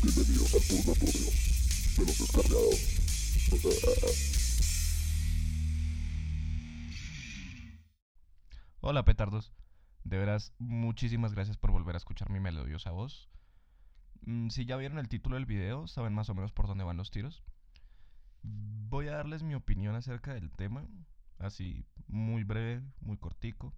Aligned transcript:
Bienvenidos 0.00 0.54
al 0.54 0.60
purgatorio 0.60 1.26
de 1.96 2.06
los 2.06 2.18
descarriados. 2.18 2.98
Hola 8.80 9.04
petardos, 9.04 9.52
de 10.04 10.18
veras 10.18 10.54
muchísimas 10.58 11.32
gracias 11.32 11.56
por 11.56 11.72
volver 11.72 11.96
a 11.96 11.98
escuchar 11.98 12.30
mi 12.30 12.38
melodiosa 12.38 12.92
voz. 12.92 13.28
Mm, 14.20 14.50
si 14.50 14.66
ya 14.66 14.76
vieron 14.76 14.98
el 15.00 15.08
título 15.08 15.34
del 15.34 15.46
video, 15.46 15.88
saben 15.88 16.14
más 16.14 16.28
o 16.30 16.34
menos 16.34 16.52
por 16.52 16.68
dónde 16.68 16.84
van 16.84 16.96
los 16.96 17.10
tiros. 17.10 17.42
Voy 18.42 19.08
a 19.08 19.16
darles 19.16 19.42
mi 19.42 19.56
opinión 19.56 19.96
acerca 19.96 20.32
del 20.32 20.52
tema, 20.52 20.86
así 21.40 21.84
muy 22.06 22.44
breve, 22.44 22.84
muy 23.00 23.16
cortico. 23.16 23.74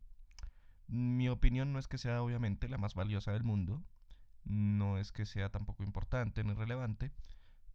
Mi 0.86 1.30
opinión 1.30 1.72
no 1.72 1.78
es 1.78 1.88
que 1.88 1.96
sea 1.96 2.22
obviamente 2.22 2.68
la 2.68 2.76
más 2.76 2.94
valiosa 2.94 3.32
del 3.32 3.44
mundo, 3.44 3.82
no 4.44 4.98
es 4.98 5.12
que 5.12 5.26
sea 5.26 5.50
tampoco 5.50 5.82
importante 5.82 6.44
ni 6.44 6.54
relevante, 6.54 7.12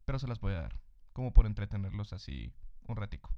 pero 0.05 0.19
se 0.19 0.27
las 0.27 0.39
voy 0.39 0.53
a 0.53 0.61
dar, 0.61 0.79
como 1.13 1.33
por 1.33 1.45
entretenerlos 1.45 2.13
así 2.13 2.53
un 2.87 2.95
ratico. 2.95 3.33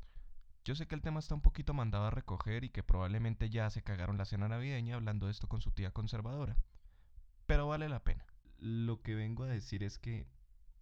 Yo 0.66 0.76
sé 0.76 0.86
que 0.86 0.96
el 0.96 1.02
tema 1.02 1.20
está 1.20 1.34
un 1.34 1.42
poquito 1.42 1.74
mandado 1.74 2.06
a 2.06 2.12
recoger 2.12 2.66
y 2.66 2.70
que 2.70 2.84
probablemente 2.84 3.50
ya 3.50 3.70
se 3.70 3.84
cagaron 3.84 4.18
la 4.18 4.26
cena 4.26 4.50
navideña 4.50 4.96
hablando 4.96 5.28
de 5.28 5.32
esto 5.32 5.48
con 5.48 5.62
su 5.62 5.72
tía 5.72 5.92
conservadora, 5.92 6.58
pero 7.46 7.68
vale 7.68 7.88
la 7.88 8.04
pena. 8.04 8.26
Lo 8.58 9.02
que 9.02 9.16
vengo 9.16 9.44
a 9.44 9.48
decir 9.48 9.84
es 9.84 9.98
que 9.98 10.28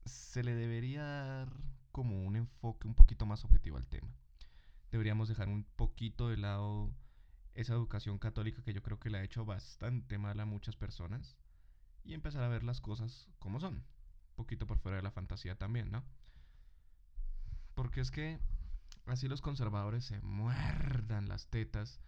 se 0.05 0.43
le 0.43 0.55
debería 0.55 1.03
dar 1.03 1.53
como 1.91 2.23
un 2.23 2.35
enfoque 2.35 2.87
un 2.87 2.95
poquito 2.95 3.25
más 3.25 3.45
objetivo 3.45 3.77
al 3.77 3.87
tema. 3.87 4.15
Deberíamos 4.91 5.29
dejar 5.29 5.49
un 5.49 5.65
poquito 5.75 6.29
de 6.29 6.37
lado 6.37 6.91
esa 7.53 7.73
educación 7.73 8.17
católica 8.17 8.63
que 8.63 8.73
yo 8.73 8.81
creo 8.81 8.99
que 8.99 9.09
le 9.09 9.19
ha 9.19 9.23
hecho 9.23 9.45
bastante 9.45 10.17
mal 10.17 10.39
a 10.39 10.45
muchas 10.45 10.75
personas 10.75 11.37
y 12.05 12.13
empezar 12.13 12.43
a 12.43 12.47
ver 12.47 12.63
las 12.63 12.79
cosas 12.79 13.27
como 13.39 13.59
son. 13.59 13.75
Un 13.75 14.35
poquito 14.35 14.67
por 14.67 14.77
fuera 14.79 14.97
de 14.97 15.03
la 15.03 15.11
fantasía 15.11 15.57
también, 15.57 15.91
¿no? 15.91 16.03
Porque 17.73 18.01
es 18.01 18.11
que 18.11 18.39
así 19.05 19.27
los 19.27 19.41
conservadores 19.41 20.05
se 20.05 20.21
muerdan 20.21 21.27
las 21.27 21.47
tetas 21.47 21.99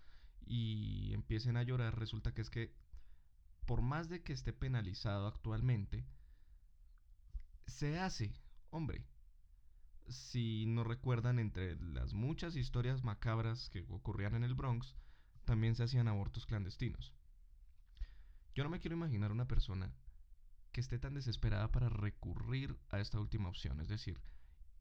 y 0.45 1.13
empiecen 1.13 1.57
a 1.57 1.63
llorar, 1.63 1.97
resulta 1.99 2.33
que 2.33 2.41
es 2.41 2.49
que 2.49 2.73
por 3.65 3.81
más 3.81 4.07
de 4.07 4.23
que 4.23 4.31
esté 4.33 4.53
penalizado 4.53 5.27
actualmente, 5.27 6.05
se 7.65 7.99
hace, 7.99 8.33
hombre. 8.69 9.05
Si 10.07 10.65
no 10.67 10.85
recuerdan 10.85 11.37
entre 11.37 11.75
las 11.75 12.13
muchas 12.13 12.55
historias 12.55 13.03
macabras 13.03 13.69
que 13.69 13.85
ocurrían 13.89 14.35
en 14.35 14.43
el 14.43 14.55
Bronx, 14.55 14.95
también 15.43 15.75
se 15.75 15.83
hacían 15.83 16.07
abortos 16.07 16.45
clandestinos. 16.45 17.13
Yo 18.57 18.63
no 18.63 18.71
me 18.71 18.79
quiero 18.79 18.95
imaginar 18.95 19.31
una 19.31 19.47
persona 19.47 19.93
que 20.71 20.81
esté 20.81 20.97
tan 20.97 21.13
desesperada 21.13 21.71
para 21.71 21.89
recurrir 21.89 22.75
a 22.89 22.99
esta 22.99 23.19
última 23.19 23.49
opción, 23.49 23.79
es 23.81 23.87
decir, 23.87 24.19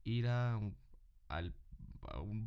ir 0.03 0.29
a 0.29 0.57
un, 0.57 0.75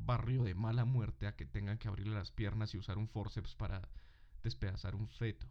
barrio 0.07 0.43
de 0.43 0.55
mala 0.55 0.85
muerte 0.85 1.27
a 1.27 1.35
que 1.35 1.45
tengan 1.45 1.77
que 1.77 1.87
abrirle 1.87 2.15
las 2.15 2.31
piernas 2.31 2.73
y 2.73 2.79
usar 2.79 2.97
un 2.97 3.07
forceps 3.07 3.53
para 3.53 3.87
despedazar 4.41 4.95
un 4.95 5.07
feto. 5.07 5.45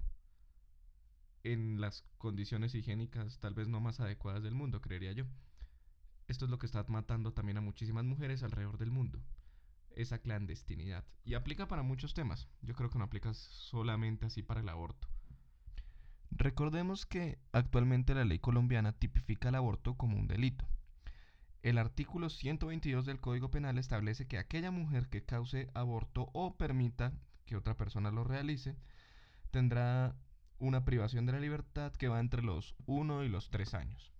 En 1.45 1.81
las 1.81 2.03
condiciones 2.19 2.75
higiénicas 2.75 3.39
tal 3.39 3.55
vez 3.55 3.69
no 3.69 3.79
más 3.79 4.01
adecuadas 4.01 4.43
del 4.43 4.57
mundo, 4.57 4.81
creería 4.81 5.13
yo. 5.13 5.27
Esto 6.27 6.47
es 6.47 6.51
lo 6.51 6.59
que 6.59 6.67
está 6.67 6.85
matando 6.89 7.35
también 7.35 7.59
a 7.59 7.61
muchísimas 7.61 8.05
mujeres 8.05 8.43
alrededor 8.43 8.79
del 8.79 8.91
mundo 8.91 9.23
esa 9.91 10.19
clandestinidad. 10.19 11.05
Y 11.25 11.35
aplica 11.35 11.69
para 11.69 11.83
muchos 11.83 12.15
temas. 12.15 12.49
Yo 12.63 12.75
creo 12.75 12.91
que 12.91 12.99
no 12.99 13.05
aplica 13.05 13.33
solamente 13.35 14.27
así 14.27 14.43
para 14.43 14.61
el 14.61 14.69
aborto. 14.69 15.09
Recordemos 16.31 17.07
que 17.07 17.39
actualmente 17.53 18.15
la 18.15 18.25
ley 18.25 18.39
colombiana 18.39 18.93
tipifica 18.93 19.49
el 19.49 19.55
aborto 19.55 19.97
como 19.97 20.17
un 20.19 20.29
delito. 20.29 20.69
El 21.63 21.79
artículo 21.79 22.31
122 22.31 23.05
del 23.07 23.21
Código 23.21 23.51
Penal 23.51 23.79
establece 23.79 24.27
que 24.27 24.39
aquella 24.39 24.71
mujer 24.71 25.09
que 25.09 25.25
cause 25.25 25.69
aborto 25.75 26.31
o 26.33 26.57
permita 26.57 27.13
que 27.47 27.57
otra 27.57 27.77
persona 27.77 28.11
lo 28.11 28.25
realice 28.25 28.77
tendrá 29.51 30.15
una 30.59 30.85
privación 30.85 31.27
de 31.27 31.33
la 31.33 31.41
libertad 31.41 31.93
que 31.93 32.09
va 32.09 32.21
entre 32.21 32.43
los 32.43 32.75
1 32.87 33.25
y 33.25 33.29
los 33.29 33.51
3 33.51 33.75
años. 33.75 34.13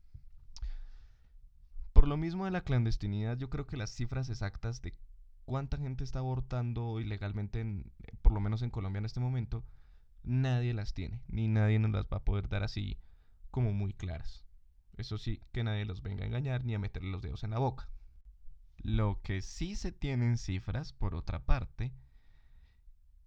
Por 1.93 2.09
lo 2.09 2.17
mismo 2.17 2.45
de 2.45 2.51
la 2.51 2.63
clandestinidad, 2.63 3.37
yo 3.39 3.51
creo 3.51 3.67
que 3.67 3.77
las 3.77 3.91
cifras 3.91 4.31
exactas 4.31 4.83
de 4.83 4.95
cuánta 5.45 5.79
gente 5.79 6.05
está 6.05 6.21
abortando 6.21 7.01
ilegalmente, 7.01 7.61
en, 7.61 7.93
por 8.23 8.33
lo 8.33 8.41
menos 8.41 8.63
en 8.63 8.71
Colombia 8.71 8.99
en 8.99 9.07
este 9.07 9.21
momento, 9.21 9.65
nadie 10.23 10.75
las 10.75 10.95
tiene, 10.95 11.23
ni 11.29 11.49
nadie 11.49 11.79
nos 11.79 11.91
las 11.91 12.07
va 12.07 12.19
a 12.19 12.25
poder 12.25 12.49
dar 12.49 12.63
así 12.63 12.99
como 13.51 13.73
muy 13.73 13.93
claras. 13.93 14.45
Eso 14.97 15.19
sí, 15.19 15.41
que 15.53 15.65
nadie 15.65 15.85
los 15.85 16.03
venga 16.03 16.25
a 16.25 16.27
engañar 16.27 16.65
ni 16.65 16.75
a 16.75 16.79
meterle 16.79 17.11
los 17.11 17.23
dedos 17.23 17.45
en 17.45 17.51
la 17.51 17.59
boca. 17.59 17.89
Lo 18.79 19.21
que 19.23 19.43
sí 19.43 19.77
se 19.77 19.93
tienen 19.93 20.39
cifras, 20.39 20.93
por 20.93 21.15
otra 21.15 21.45
parte, 21.45 21.93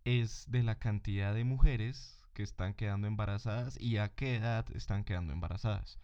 es 0.06 0.50
de 0.50 0.64
la 0.64 0.80
cantidad 0.80 1.34
de 1.34 1.44
mujeres 1.44 2.26
que 2.34 2.44
están 2.44 2.74
quedando 2.74 3.08
embarazadas 3.08 3.80
y 3.80 3.98
a 3.98 4.10
qué 4.10 4.36
edad 4.36 4.66
están 4.76 5.04
quedando 5.04 5.34
embarazadas. 5.34 6.00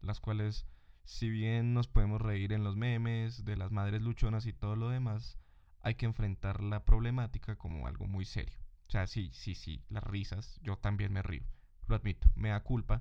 Las 0.00 0.20
cuales, 0.20 0.66
si 1.04 1.30
bien 1.30 1.74
nos 1.74 1.88
podemos 1.88 2.20
reír 2.20 2.52
en 2.52 2.64
los 2.64 2.76
memes 2.76 3.44
de 3.44 3.56
las 3.56 3.70
madres 3.70 4.02
luchonas 4.02 4.46
y 4.46 4.52
todo 4.52 4.76
lo 4.76 4.88
demás, 4.88 5.38
hay 5.82 5.94
que 5.94 6.06
enfrentar 6.06 6.62
la 6.62 6.84
problemática 6.84 7.56
como 7.56 7.86
algo 7.86 8.06
muy 8.06 8.24
serio. 8.24 8.58
O 8.90 8.92
sea, 8.92 9.06
sí, 9.06 9.30
sí, 9.32 9.54
sí, 9.54 9.84
las 9.88 10.02
risas, 10.02 10.58
yo 10.64 10.76
también 10.76 11.12
me 11.12 11.22
río, 11.22 11.44
lo 11.86 11.94
admito, 11.94 12.28
me 12.34 12.48
da 12.48 12.64
culpa, 12.64 13.00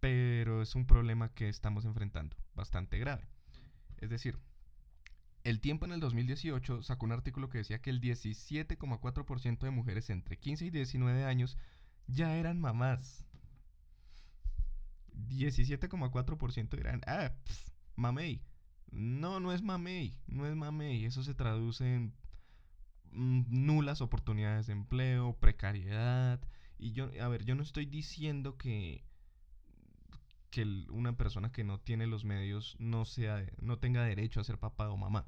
pero 0.00 0.60
es 0.60 0.74
un 0.74 0.86
problema 0.86 1.32
que 1.32 1.48
estamos 1.48 1.86
enfrentando, 1.86 2.36
bastante 2.54 2.98
grave. 2.98 3.26
Es 3.96 4.10
decir, 4.10 4.38
el 5.44 5.62
tiempo 5.62 5.86
en 5.86 5.92
el 5.92 6.00
2018 6.00 6.82
sacó 6.82 7.06
un 7.06 7.12
artículo 7.12 7.48
que 7.48 7.56
decía 7.56 7.80
que 7.80 7.88
el 7.88 8.02
17,4% 8.02 9.60
de 9.60 9.70
mujeres 9.70 10.10
entre 10.10 10.36
15 10.38 10.66
y 10.66 10.70
19 10.70 11.24
años 11.24 11.56
ya 12.06 12.36
eran 12.36 12.60
mamás. 12.60 13.24
17,4% 15.14 16.78
eran, 16.78 17.00
ah, 17.06 17.32
mamey. 17.94 18.42
No, 18.90 19.40
no 19.40 19.54
es 19.54 19.62
mamey, 19.62 20.18
no 20.26 20.46
es 20.46 20.54
mamey. 20.54 21.06
Eso 21.06 21.22
se 21.22 21.32
traduce 21.32 21.94
en 21.94 22.12
nulas 23.16 24.00
oportunidades 24.00 24.66
de 24.66 24.74
empleo, 24.74 25.36
precariedad. 25.38 26.40
Y 26.78 26.92
yo, 26.92 27.10
a 27.20 27.28
ver, 27.28 27.44
yo 27.44 27.54
no 27.54 27.62
estoy 27.62 27.86
diciendo 27.86 28.56
que, 28.58 29.04
que 30.50 30.62
una 30.90 31.16
persona 31.16 31.50
que 31.50 31.64
no 31.64 31.80
tiene 31.80 32.06
los 32.06 32.24
medios 32.24 32.76
no, 32.78 33.04
sea, 33.04 33.44
no 33.60 33.78
tenga 33.78 34.04
derecho 34.04 34.40
a 34.40 34.44
ser 34.44 34.58
papá 34.58 34.90
o 34.90 34.96
mamá. 34.96 35.26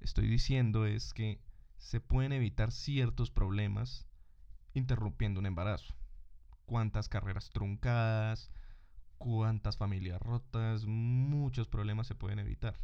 Estoy 0.00 0.26
diciendo 0.28 0.86
es 0.86 1.14
que 1.14 1.40
se 1.78 2.00
pueden 2.00 2.32
evitar 2.32 2.72
ciertos 2.72 3.30
problemas 3.30 4.06
interrumpiendo 4.74 5.40
un 5.40 5.46
embarazo. 5.46 5.94
Cuántas 6.64 7.08
carreras 7.08 7.50
truncadas, 7.50 8.50
cuántas 9.18 9.76
familias 9.76 10.20
rotas, 10.20 10.84
muchos 10.84 11.68
problemas 11.68 12.08
se 12.08 12.16
pueden 12.16 12.40
evitar 12.40 12.76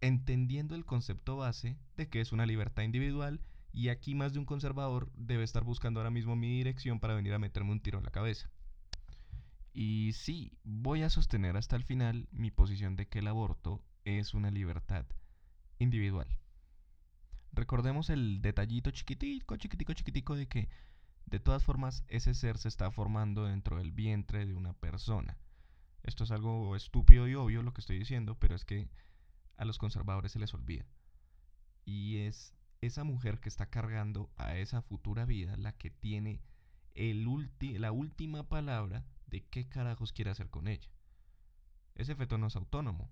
entendiendo 0.00 0.74
el 0.74 0.84
concepto 0.84 1.36
base 1.36 1.76
de 1.96 2.08
que 2.08 2.20
es 2.20 2.32
una 2.32 2.46
libertad 2.46 2.82
individual 2.82 3.40
y 3.72 3.88
aquí 3.88 4.14
más 4.14 4.32
de 4.32 4.38
un 4.38 4.44
conservador 4.44 5.10
debe 5.14 5.44
estar 5.44 5.64
buscando 5.64 6.00
ahora 6.00 6.10
mismo 6.10 6.36
mi 6.36 6.48
dirección 6.48 7.00
para 7.00 7.14
venir 7.14 7.34
a 7.34 7.38
meterme 7.38 7.72
un 7.72 7.80
tiro 7.80 7.98
en 7.98 8.04
la 8.04 8.10
cabeza. 8.10 8.50
Y 9.72 10.12
sí, 10.14 10.52
voy 10.64 11.02
a 11.02 11.10
sostener 11.10 11.56
hasta 11.56 11.76
el 11.76 11.84
final 11.84 12.28
mi 12.32 12.50
posición 12.50 12.96
de 12.96 13.06
que 13.06 13.20
el 13.20 13.28
aborto 13.28 13.82
es 14.04 14.34
una 14.34 14.50
libertad 14.50 15.06
individual. 15.78 16.26
Recordemos 17.52 18.10
el 18.10 18.40
detallito 18.40 18.90
chiquitico, 18.90 19.56
chiquitico, 19.56 19.92
chiquitico 19.92 20.34
de 20.34 20.48
que 20.48 20.68
de 21.26 21.40
todas 21.40 21.62
formas 21.62 22.04
ese 22.08 22.34
ser 22.34 22.58
se 22.58 22.68
está 22.68 22.90
formando 22.90 23.44
dentro 23.44 23.78
del 23.78 23.92
vientre 23.92 24.46
de 24.46 24.54
una 24.54 24.72
persona. 24.72 25.38
Esto 26.02 26.24
es 26.24 26.30
algo 26.30 26.74
estúpido 26.74 27.28
y 27.28 27.34
obvio 27.34 27.62
lo 27.62 27.74
que 27.74 27.80
estoy 27.80 27.98
diciendo, 27.98 28.34
pero 28.38 28.54
es 28.54 28.64
que 28.64 28.88
a 29.58 29.64
los 29.64 29.78
conservadores 29.78 30.32
se 30.32 30.38
les 30.38 30.54
olvida. 30.54 30.86
Y 31.84 32.18
es 32.18 32.54
esa 32.80 33.04
mujer 33.04 33.40
que 33.40 33.48
está 33.48 33.66
cargando 33.66 34.30
a 34.36 34.56
esa 34.56 34.82
futura 34.82 35.26
vida 35.26 35.56
la 35.56 35.72
que 35.76 35.90
tiene 35.90 36.40
el 36.94 37.26
la 37.80 37.92
última 37.92 38.48
palabra 38.48 39.04
de 39.26 39.44
qué 39.44 39.68
carajos 39.68 40.12
quiere 40.12 40.30
hacer 40.30 40.48
con 40.48 40.68
ella. 40.68 40.88
Ese 41.94 42.14
feto 42.14 42.38
no 42.38 42.46
es 42.46 42.56
autónomo. 42.56 43.10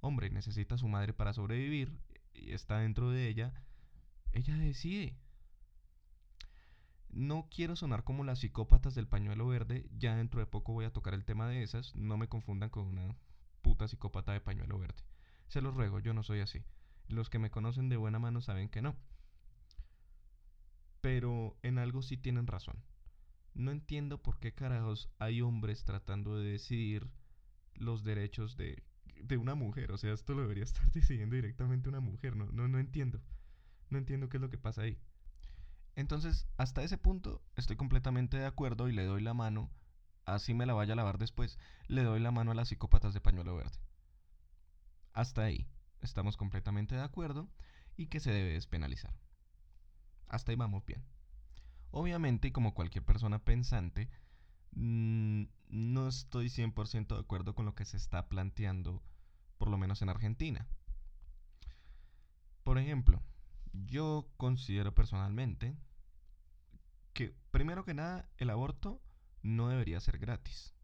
Hombre, 0.00 0.30
necesita 0.30 0.74
a 0.74 0.78
su 0.78 0.88
madre 0.88 1.12
para 1.12 1.32
sobrevivir 1.32 1.98
y 2.34 2.52
está 2.52 2.78
dentro 2.78 3.10
de 3.10 3.28
ella. 3.28 3.54
Ella 4.32 4.56
decide. 4.56 5.16
No 7.08 7.48
quiero 7.50 7.76
sonar 7.76 8.04
como 8.04 8.24
las 8.24 8.40
psicópatas 8.40 8.94
del 8.94 9.08
pañuelo 9.08 9.46
verde. 9.46 9.88
Ya 9.96 10.16
dentro 10.16 10.40
de 10.40 10.46
poco 10.46 10.72
voy 10.72 10.84
a 10.84 10.92
tocar 10.92 11.14
el 11.14 11.24
tema 11.24 11.48
de 11.48 11.62
esas. 11.62 11.94
No 11.94 12.16
me 12.16 12.28
confundan 12.28 12.70
con 12.70 12.84
una 12.86 13.16
puta 13.62 13.88
psicópata 13.88 14.32
de 14.32 14.40
pañuelo 14.40 14.78
verde. 14.78 15.02
Se 15.48 15.60
los 15.60 15.74
ruego, 15.74 16.00
yo 16.00 16.14
no 16.14 16.22
soy 16.22 16.40
así. 16.40 16.64
Los 17.08 17.30
que 17.30 17.38
me 17.38 17.50
conocen 17.50 17.88
de 17.88 17.96
buena 17.96 18.18
mano 18.18 18.40
saben 18.40 18.68
que 18.68 18.82
no. 18.82 18.96
Pero 21.00 21.56
en 21.62 21.78
algo 21.78 22.02
sí 22.02 22.16
tienen 22.16 22.46
razón. 22.46 22.82
no 23.54 23.70
entiendo 23.70 24.22
por 24.22 24.38
qué 24.38 24.52
carajos 24.52 25.08
hay 25.18 25.40
hombres 25.40 25.84
tratando 25.84 26.36
de 26.38 26.50
decidir 26.52 27.08
los 27.74 28.04
derechos 28.04 28.56
de, 28.56 28.82
de 29.22 29.36
una 29.36 29.54
mujer. 29.54 29.92
O 29.92 29.98
sea, 29.98 30.12
esto 30.12 30.34
lo 30.34 30.42
debería 30.42 30.64
estar 30.70 30.90
decidiendo 30.92 31.36
directamente 31.36 31.88
una 31.88 32.00
mujer. 32.00 32.36
No, 32.36 32.46
no, 32.46 32.68
no 32.68 32.78
entiendo. 32.78 33.20
No 33.90 33.98
entiendo 33.98 34.28
qué 34.28 34.36
es 34.38 34.40
lo 34.40 34.50
que 34.50 34.58
pasa 34.58 34.82
ahí. 34.82 34.98
Entonces, 35.94 36.46
hasta 36.58 36.82
ese 36.82 36.98
punto 36.98 37.42
estoy 37.56 37.76
completamente 37.76 38.36
de 38.36 38.46
acuerdo 38.46 38.88
y 38.88 38.92
le 38.92 39.04
doy 39.04 39.22
la 39.22 39.34
mano, 39.34 39.70
así 40.26 40.52
me 40.54 40.66
la 40.66 40.74
vaya 40.74 40.92
a 40.92 40.96
lavar 40.96 41.18
después, 41.18 41.58
le 41.88 42.02
doy 42.04 42.20
la 42.20 42.30
mano 42.30 42.50
a 42.50 42.54
las 42.54 42.68
psicópatas 42.68 43.14
de 43.14 43.20
pañuelo 43.20 43.56
verde. 43.56 43.78
Hasta 45.16 45.44
ahí, 45.44 45.66
estamos 46.02 46.36
completamente 46.36 46.94
de 46.94 47.00
acuerdo 47.00 47.48
y 47.96 48.08
que 48.08 48.20
se 48.20 48.30
debe 48.30 48.52
despenalizar. 48.52 49.14
Hasta 50.28 50.52
ahí 50.52 50.56
vamos 50.56 50.84
bien. 50.84 51.02
Obviamente, 51.90 52.52
como 52.52 52.74
cualquier 52.74 53.02
persona 53.02 53.38
pensante, 53.38 54.10
mm, 54.72 55.44
no 55.70 56.06
estoy 56.06 56.50
100% 56.50 57.14
de 57.14 57.22
acuerdo 57.22 57.54
con 57.54 57.64
lo 57.64 57.74
que 57.74 57.86
se 57.86 57.96
está 57.96 58.28
planteando, 58.28 59.02
por 59.56 59.70
lo 59.70 59.78
menos 59.78 60.02
en 60.02 60.10
Argentina. 60.10 60.68
Por 62.62 62.76
ejemplo, 62.76 63.22
yo 63.72 64.28
considero 64.36 64.94
personalmente 64.94 65.78
que, 67.14 67.34
primero 67.52 67.86
que 67.86 67.94
nada, 67.94 68.28
el 68.36 68.50
aborto 68.50 69.00
no 69.40 69.70
debería 69.70 69.98
ser 69.98 70.18
gratis. 70.18 70.74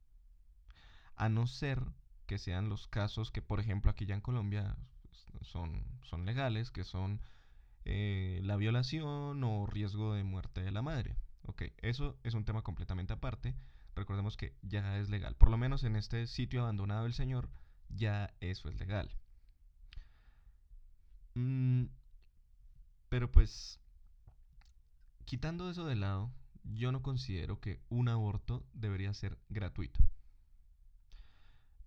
A 1.16 1.28
no 1.28 1.46
ser 1.46 1.84
que 2.32 2.38
sean 2.38 2.70
los 2.70 2.88
casos 2.88 3.30
que, 3.30 3.42
por 3.42 3.60
ejemplo, 3.60 3.90
aquí 3.90 4.06
ya 4.06 4.14
en 4.14 4.22
Colombia 4.22 4.74
son, 5.42 5.84
son 6.00 6.24
legales, 6.24 6.70
que 6.70 6.82
son 6.82 7.20
eh, 7.84 8.40
la 8.42 8.56
violación 8.56 9.44
o 9.44 9.66
riesgo 9.66 10.14
de 10.14 10.24
muerte 10.24 10.62
de 10.62 10.72
la 10.72 10.80
madre. 10.80 11.14
Ok, 11.42 11.64
eso 11.82 12.16
es 12.22 12.32
un 12.32 12.46
tema 12.46 12.62
completamente 12.62 13.12
aparte. 13.12 13.54
Recordemos 13.94 14.38
que 14.38 14.56
ya 14.62 14.96
es 14.96 15.10
legal. 15.10 15.36
Por 15.36 15.50
lo 15.50 15.58
menos 15.58 15.84
en 15.84 15.94
este 15.94 16.26
sitio 16.26 16.62
abandonado 16.62 17.02
del 17.02 17.12
Señor, 17.12 17.50
ya 17.90 18.32
eso 18.40 18.70
es 18.70 18.80
legal. 18.80 19.14
Mm, 21.34 21.84
pero 23.10 23.30
pues, 23.30 23.78
quitando 25.26 25.68
eso 25.68 25.84
de 25.84 25.96
lado, 25.96 26.32
yo 26.64 26.92
no 26.92 27.02
considero 27.02 27.60
que 27.60 27.82
un 27.90 28.08
aborto 28.08 28.64
debería 28.72 29.12
ser 29.12 29.38
gratuito. 29.50 30.00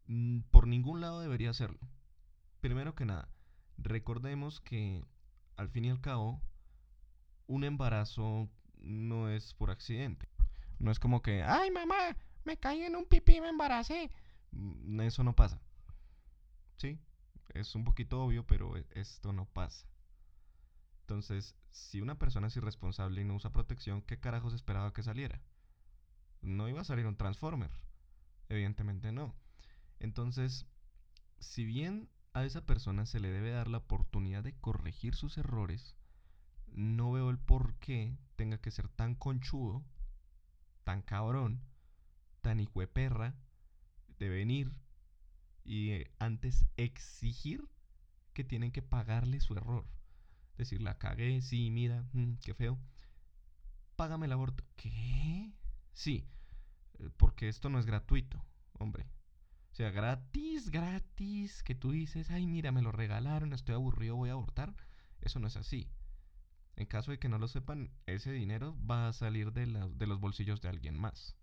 Mm, 0.07 0.39
por 0.51 0.67
ningún 0.67 1.01
lado 1.01 1.21
debería 1.21 1.53
serlo. 1.53 1.79
Primero 2.61 2.95
que 2.95 3.05
nada, 3.05 3.29
recordemos 3.77 4.61
que 4.61 5.03
al 5.55 5.69
fin 5.69 5.85
y 5.85 5.89
al 5.89 6.01
cabo, 6.01 6.41
un 7.47 7.63
embarazo 7.63 8.49
no 8.77 9.29
es 9.29 9.53
por 9.53 9.71
accidente. 9.71 10.27
No 10.79 10.91
es 10.91 10.99
como 10.99 11.21
que, 11.21 11.43
ay 11.43 11.71
mamá, 11.71 12.17
me 12.43 12.57
caí 12.57 12.83
en 12.83 12.95
un 12.95 13.05
pipí 13.05 13.37
y 13.37 13.41
me 13.41 13.49
embaracé. 13.49 14.11
Mm, 14.51 15.01
eso 15.01 15.23
no 15.23 15.35
pasa. 15.35 15.61
Sí, 16.77 16.99
es 17.53 17.73
un 17.75 17.83
poquito 17.83 18.21
obvio, 18.21 18.45
pero 18.45 18.77
e, 18.77 18.85
esto 18.91 19.33
no 19.33 19.45
pasa. 19.45 19.87
Entonces, 21.01 21.55
si 21.71 22.01
una 22.01 22.17
persona 22.17 22.47
es 22.47 22.57
irresponsable 22.57 23.21
y 23.21 23.25
no 23.25 23.35
usa 23.35 23.53
protección, 23.53 24.01
¿qué 24.01 24.19
carajos 24.19 24.53
esperaba 24.53 24.91
que 24.93 25.03
saliera? 25.03 25.41
No 26.41 26.67
iba 26.67 26.81
a 26.81 26.85
salir 26.85 27.05
un 27.05 27.15
Transformer. 27.15 27.71
Evidentemente 28.49 29.11
no. 29.11 29.35
Entonces, 29.99 30.65
si 31.39 31.65
bien 31.65 32.09
a 32.33 32.45
esa 32.45 32.65
persona 32.65 33.05
se 33.05 33.19
le 33.19 33.31
debe 33.31 33.51
dar 33.51 33.67
la 33.67 33.79
oportunidad 33.79 34.43
de 34.43 34.53
corregir 34.53 35.15
sus 35.15 35.37
errores, 35.37 35.95
no 36.67 37.11
veo 37.11 37.29
el 37.29 37.39
por 37.39 37.75
qué 37.75 38.17
tenga 38.35 38.57
que 38.59 38.71
ser 38.71 38.89
tan 38.89 39.15
conchudo, 39.15 39.83
tan 40.83 41.01
cabrón, 41.01 41.61
tan 42.41 42.59
hijo 42.59 42.79
de 42.79 42.87
perra, 42.87 43.35
de 44.19 44.29
venir 44.29 44.73
y 45.63 45.91
eh, 45.91 46.11
antes 46.19 46.65
exigir 46.77 47.67
que 48.33 48.43
tienen 48.43 48.71
que 48.71 48.81
pagarle 48.81 49.39
su 49.39 49.53
error 49.53 49.85
decir, 50.57 50.81
la 50.81 50.97
cagué, 50.97 51.41
sí, 51.41 51.69
mira, 51.69 52.05
mm, 52.13 52.35
qué 52.43 52.53
feo. 52.53 52.79
Págame 53.95 54.25
el 54.25 54.31
aborto. 54.31 54.63
¿Qué? 54.75 55.51
Sí, 55.93 56.27
eh, 56.99 57.09
porque 57.17 57.49
esto 57.49 57.69
no 57.69 57.79
es 57.79 57.85
gratuito, 57.85 58.43
hombre. 58.73 59.07
O 59.75 59.77
sea, 59.77 59.91
gratis, 59.91 60.71
gratis, 60.71 61.61
que 61.61 61.75
tú 61.75 61.91
dices, 61.91 62.31
ay, 62.31 62.47
mira, 62.47 62.71
me 62.71 62.81
lo 62.81 62.93
regalaron, 62.93 63.51
estoy 63.51 63.75
aburrido, 63.75 64.15
voy 64.15 64.29
a 64.29 64.31
abortar. 64.31 64.73
Eso 65.19 65.39
no 65.39 65.47
es 65.47 65.57
así. 65.57 65.89
En 66.77 66.85
caso 66.85 67.11
de 67.11 67.19
que 67.19 67.27
no 67.27 67.39
lo 67.39 67.49
sepan, 67.49 67.91
ese 68.05 68.31
dinero 68.31 68.77
va 68.89 69.09
a 69.09 69.11
salir 69.11 69.51
de, 69.51 69.65
los 69.67 70.19
bolsillos 70.21 70.61
de 70.61 70.69
alguien 70.69 70.97
más. 70.97 71.35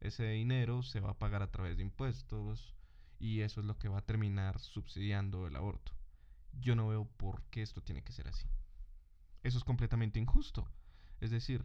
Ese 0.00 0.30
dinero 0.30 0.82
se 0.82 0.98
va 0.98 1.10
a 1.10 1.18
pagar 1.20 1.44
a 1.44 1.52
través 1.52 1.76
de 1.76 1.84
impuestos 1.84 2.74
y 3.20 3.42
eso 3.42 3.60
es 3.60 3.66
lo 3.66 3.78
que 3.78 3.88
va 3.88 3.98
a 3.98 4.06
terminar 4.06 4.58
subsidiando 4.58 5.46
el 5.46 5.54
aborto 5.54 5.92
yo 6.58 6.74
no 6.74 6.88
veo 6.88 7.04
por 7.04 7.44
qué 7.44 7.62
esto 7.62 7.82
tiene 7.84 8.02
que 8.02 8.12
ser 8.12 8.26
así. 8.26 8.48
Eso 9.44 9.58
es 9.58 9.62
completamente 9.62 10.18
injusto. 10.18 10.68
Es 11.20 11.30
decir, 11.30 11.64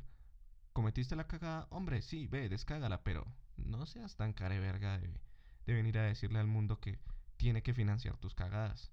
cometiste 0.71 1.15
la 1.15 1.25
cagada, 1.25 1.65
hombre, 1.71 2.03
sí, 2.03 2.27
ve, 2.27 2.47
descágala, 2.47 3.03
pero 3.03 3.25
no 3.57 3.85
seas 3.85 4.15
tan 4.15 4.33
care 4.33 4.59
verga 4.59 4.97
de, 4.97 5.19
de 5.65 5.73
venir 5.73 5.97
a 5.97 6.03
decirle 6.03 6.39
al 6.39 6.47
mundo 6.47 6.79
que 6.79 6.99
tiene 7.37 7.63
que 7.63 7.73
financiar 7.73 8.17
tus 8.17 8.33
cagadas. 8.33 8.91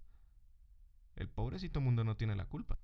El 1.16 1.28
pobrecito 1.28 1.80
mundo 1.80 2.04
no 2.04 2.16
tiene 2.16 2.36
la 2.36 2.46
culpa. 2.46 2.78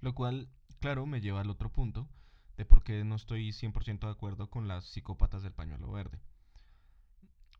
Lo 0.00 0.14
cual, 0.14 0.48
claro, 0.80 1.06
me 1.06 1.20
lleva 1.20 1.40
al 1.40 1.50
otro 1.50 1.70
punto 1.72 2.08
de 2.56 2.64
por 2.64 2.82
qué 2.82 3.04
no 3.04 3.14
estoy 3.14 3.50
100% 3.50 4.00
de 4.00 4.10
acuerdo 4.10 4.50
con 4.50 4.68
las 4.68 4.84
psicópatas 4.84 5.42
del 5.42 5.52
pañuelo 5.52 5.90
verde. 5.90 6.20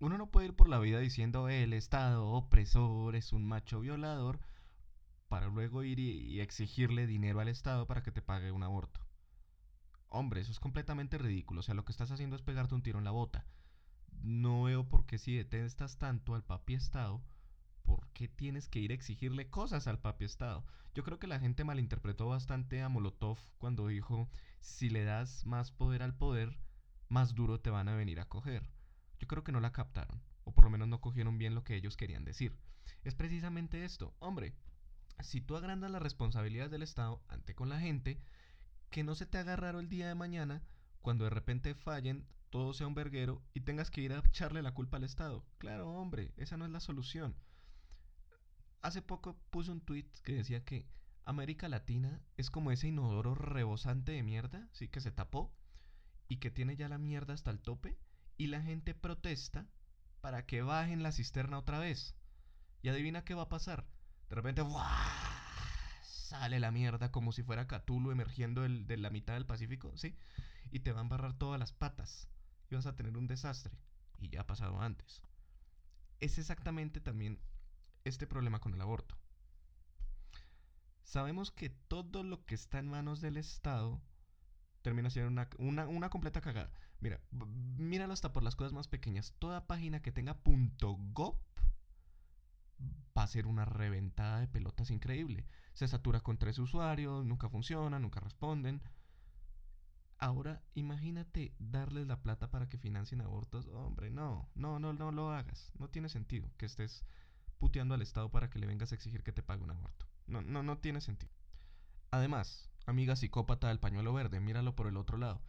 Uno 0.00 0.19
no 0.19 0.31
puede 0.31 0.49
ir 0.49 0.56
por 0.56 0.69
la 0.69 0.81
vida 0.81 0.99
diciendo 0.99 1.49
el 1.49 1.73
Estado 1.73 2.26
opresor 2.26 3.14
es 3.14 3.32
un 3.32 3.44
macho 3.44 3.81
violador 3.81 4.41
para 5.29 5.47
luego 5.47 5.85
ir 5.85 5.99
y, 6.00 6.41
exigirle 6.41 7.06
dinero 7.06 7.41
al 7.41 7.49
Estado 7.49 7.87
para 7.87 8.03
que 8.03 8.11
te 8.11 8.20
pague 8.20 8.50
un 8.50 8.64
aborto. 8.64 9.00
Hombre, 10.14 10.43
eso 10.43 10.53
es 10.53 10.61
completamente 10.61 11.17
ridículo. 11.17 11.61
O 11.61 11.62
sea, 11.62 11.75
lo 11.75 11.87
que 11.87 11.93
estás 11.93 12.11
haciendo 12.11 12.37
es 12.37 12.43
pegarte 12.43 12.75
un 12.75 12.82
tiro 12.82 12.99
en 12.99 13.05
la 13.05 13.12
bota. 13.12 13.47
No 14.20 14.64
veo 14.64 14.87
por 14.87 15.06
qué 15.06 15.17
si 15.17 15.35
detestas 15.35 15.97
tanto 15.97 16.35
al 16.35 16.44
papi 16.44 16.75
Estado, 16.75 17.23
¿por 17.82 18.06
qué 18.09 18.29
tienes 18.29 18.69
que 18.69 18.79
ir 18.79 18.91
a 18.91 18.94
exigirle 18.94 19.49
cosas 19.49 19.87
al 19.87 20.00
papi 20.00 20.26
Estado? 20.26 20.67
Yo 20.94 21.03
creo 21.03 21.19
que 21.19 21.26
la 21.26 21.41
gente 21.41 21.64
malinterpretó 21.64 22.29
bastante 22.29 22.82
a 22.82 22.91
Molotov 22.91 23.38
cuando 23.56 23.87
dijo, 23.87 24.29
si 24.61 24.91
le 24.91 25.03
das 25.05 25.47
más 25.47 25.73
poder 25.73 26.02
al 26.02 26.14
poder, 26.14 26.59
más 27.09 27.35
duro 27.35 27.61
te 27.61 27.71
van 27.71 27.88
a 27.88 27.95
venir 27.95 28.21
a 28.21 28.28
coger. 28.28 28.69
Yo 29.19 29.26
creo 29.26 29.45
que 29.45 29.52
no 29.52 29.61
la 29.61 29.73
captaron, 29.73 30.21
o 30.45 30.52
por 30.52 30.64
lo 30.64 30.71
menos 30.71 30.88
no 30.88 31.00
cogieron 31.00 31.38
bien 31.38 31.54
lo 31.54 31.64
que 31.64 31.75
ellos 31.75 31.97
querían 31.97 32.26
decir. 32.26 32.54
Es 33.02 33.14
precisamente 33.14 33.87
esto, 33.87 34.14
hombre, 34.19 34.54
si 35.21 35.40
tú 35.40 35.57
agrandas 35.57 35.90
las 35.90 36.02
responsabilidades 36.02 36.71
del 36.71 36.83
Estado 36.83 37.23
ante 37.28 37.54
con 37.54 37.71
la 37.71 37.81
gente, 37.81 38.21
que 38.92 39.02
no 39.02 39.16
se 39.16 39.26
te 39.26 39.38
haga 39.38 39.70
el 39.70 39.88
día 39.88 40.06
de 40.06 40.14
mañana 40.14 40.62
cuando 41.00 41.25
de 41.25 41.30
repente 41.30 41.75
fallen, 41.75 42.28
todo 42.50 42.75
sea 42.75 42.87
un 42.87 42.94
verguero 42.94 43.42
y 43.54 43.62
tengas 43.62 43.90
que 43.90 44.02
ir 44.02 44.12
a 44.12 44.18
echarle 44.18 44.62
la 44.62 44.75
culpa 44.75 44.99
al 44.99 45.04
Estado. 45.04 45.44
Claro, 45.58 45.90
hombre, 45.90 46.32
esa 46.37 46.56
no 46.56 46.66
es 46.66 46.70
la 46.70 46.78
solución. 46.78 47.34
Hace 48.82 49.02
poco 49.02 49.37
puse 49.50 49.72
un 49.72 49.80
tweet 49.80 50.06
que 50.22 50.34
decía 50.34 50.64
que 50.64 50.87
América 51.25 51.68
Latina 51.68 52.20
es 52.37 52.50
como 52.50 52.70
ese 52.70 52.88
inodoro 52.88 53.34
rebosante 53.34 54.12
de 54.12 54.22
mierda, 54.22 54.68
sí, 54.72 54.88
que 54.88 55.00
se 55.00 55.11
tapó 55.11 55.52
y 56.28 56.37
que 56.37 56.50
tiene 56.50 56.76
ya 56.76 56.88
la 56.88 56.99
mierda 56.99 57.34
hasta 57.34 57.50
el 57.50 57.61
tope 57.61 57.99
y 58.37 58.49
la 58.49 58.61
gente 58.61 58.94
protesta 58.94 59.66
para 60.20 60.44
que 60.46 60.62
bajen 60.62 61.02
la 61.02 61.12
cisterna 61.12 61.58
otra 61.58 61.78
vez. 61.78 62.14
Y 62.82 62.90
adivina 62.90 63.25
qué 63.25 63.34
va 63.34 63.42
a 63.42 63.49
pasar 63.49 63.87
de 64.32 64.37
repente, 64.37 64.62
sale 66.33 66.61
la 66.61 66.71
mierda 66.71 67.12
como 67.12 67.31
si 67.31 67.43
fuera 67.43 67.67
Cthulhu 67.67 68.11
emergiendo 68.11 68.62
de 68.62 68.97
la 68.97 69.11
mitad 69.11 69.35
del 69.35 69.45
Pacífico, 69.45 69.93
¿sí? 69.99 70.17
Y 70.71 70.81
te 70.81 70.93
va 70.93 71.01
a 71.01 71.03
embarrar 71.03 71.35
todas 71.35 71.61
las 71.61 71.73
patas. 71.73 72.27
Y 72.71 72.75
vas 72.75 72.87
a 72.87 72.97
tener 72.97 73.19
un 73.19 73.27
desastre. 73.27 73.77
Y 74.19 74.31
ya 74.31 74.41
ha 74.41 74.47
pasado 74.47 74.81
antes. 74.81 75.23
Es 76.21 76.39
exactamente 76.39 77.01
también 77.01 77.39
este 78.05 78.27
problema 78.27 78.61
con 78.61 78.73
el 78.73 78.81
aborto. 78.81 79.15
Sabemos 81.03 81.51
que 81.51 81.69
todo 81.69 82.23
lo 82.23 82.47
que 82.47 82.55
está 82.55 82.79
en 82.79 82.89
manos 82.89 83.21
del 83.21 83.37
Estado 83.37 84.01
termina 84.81 85.11
siendo 85.11 85.47
una, 85.59 85.87
una, 85.87 86.09
completa 86.09 86.41
cagada. 86.41 86.73
Mira, 87.01 87.21
míralo 87.77 88.15
hasta 88.15 88.33
por 88.33 88.43
las 88.43 88.57
cosas 88.57 88.73
más 88.73 88.89
pequeñas. 88.89 89.35
Toda 89.39 89.67
página 89.67 90.01
que 90.01 90.12
tenga 90.12 90.41
.gov 91.12 91.37
va 93.17 93.25
a 93.25 93.29
ser 93.29 93.47
una 93.47 93.65
reventada 93.65 94.41
de 94.41 94.49
pelotas 94.49 94.91
increíble. 94.91 95.47
Se 95.75 95.89
satura 95.89 96.21
con 96.21 96.39
tres 96.39 96.59
usuarios, 96.59 97.25
nunca 97.25 97.49
funciona, 97.49 97.99
nunca 97.99 98.21
responden. 98.21 98.83
Ahora, 100.19 100.62
imagínate 100.75 101.53
darles 101.59 102.07
la 102.07 102.23
plata 102.23 102.51
para 102.51 102.69
que 102.69 102.79
financien 102.79 103.21
abortos. 103.21 103.67
Hombre, 103.69 104.11
no, 104.11 104.49
no, 104.55 104.79
no, 104.79 104.93
no 104.93 105.11
lo 105.11 105.33
hagas. 105.33 105.73
No 105.79 105.89
tiene 105.89 106.09
sentido 106.09 106.51
que 106.57 106.67
estés 106.67 107.05
puteando 107.59 107.95
al 107.95 108.03
Estado 108.03 108.31
para 108.31 108.49
que 108.49 108.59
le 108.59 108.67
vengas 108.67 108.93
a 108.93 108.95
exigir 108.95 109.23
que 109.23 109.33
te 109.33 109.43
pague 109.43 109.62
un 109.62 109.71
aborto. 109.71 110.07
No, 110.27 110.41
no, 110.41 110.62
no 110.62 110.79
tiene 110.79 111.01
sentido. 111.01 111.33
Además, 112.11 112.71
amiga 112.87 113.17
psicópata 113.17 113.69
del 113.69 113.81
pañuelo 113.81 114.12
verde, 114.12 114.41
míralo 114.41 114.75
por 114.77 114.87
el 114.87 114.97
otro 114.97 115.19
lado. 115.19 115.43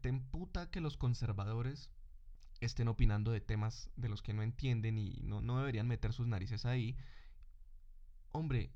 te 0.00 0.08
emputa 0.08 0.70
que 0.70 0.80
los 0.80 0.96
conservadores 0.96 1.90
estén 2.60 2.88
opinando 2.88 3.30
de 3.30 3.40
temas 3.40 3.90
de 3.96 4.08
los 4.08 4.22
que 4.22 4.32
no 4.32 4.42
entienden 4.42 4.98
y 4.98 5.20
no, 5.22 5.40
no 5.40 5.58
deberían 5.58 5.86
meter 5.86 6.12
sus 6.12 6.26
narices 6.26 6.64
ahí. 6.66 6.96
Hombre, 8.32 8.72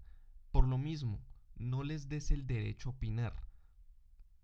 por 0.51 0.67
lo 0.67 0.79
mismo, 0.79 1.21
no 1.57 1.83
les 1.83 2.09
des 2.09 2.31
el 2.31 2.47
derecho 2.47 2.91
a 2.91 2.93
opinar. 2.93 3.35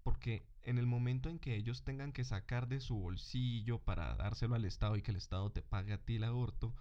Porque 0.03 0.47
en 0.63 0.79
el 0.79 0.87
momento 0.87 1.29
en 1.29 1.39
que 1.39 1.55
ellos 1.55 1.85
tengan 1.85 2.13
que 2.13 2.25
sacar 2.25 2.69
de 2.69 2.81
su 2.81 2.97
bolsillo 2.97 3.79
para 3.79 4.15
dárselo 4.17 4.55
al 4.55 4.65
Estado 4.65 4.97
y 4.97 5.03
que 5.03 5.11
el 5.11 5.17
Estado 5.17 5.51
te 5.51 5.63
pague 5.63 5.93
a 5.93 5.99
ti 5.99 6.17
el 6.17 6.25
aborto, 6.25 6.75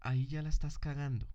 ahí 0.00 0.26
ya 0.26 0.42
la 0.42 0.48
estás 0.48 0.78
cagando. 0.78 1.28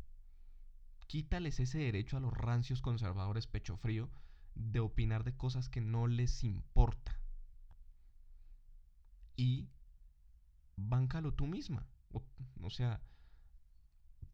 Quítales 1.08 1.60
ese 1.60 1.79
derecho 1.79 2.17
a 2.17 2.20
los 2.20 2.34
rancios 2.34 2.82
conservadores 2.82 3.48
pecho 3.48 3.77
frío 3.77 4.10
de 4.55 4.79
opinar 4.79 5.24
de 5.24 5.36
cosas 5.36 5.70
que 5.70 5.82
no 5.82 6.08
les 6.08 6.43
importa. 6.43 7.20
Y 9.36 9.70
báncalo 10.75 11.34
tú 11.34 11.48
misma. 11.48 11.88
O, 12.12 12.24
o, 12.62 12.70
sea, 12.70 13.01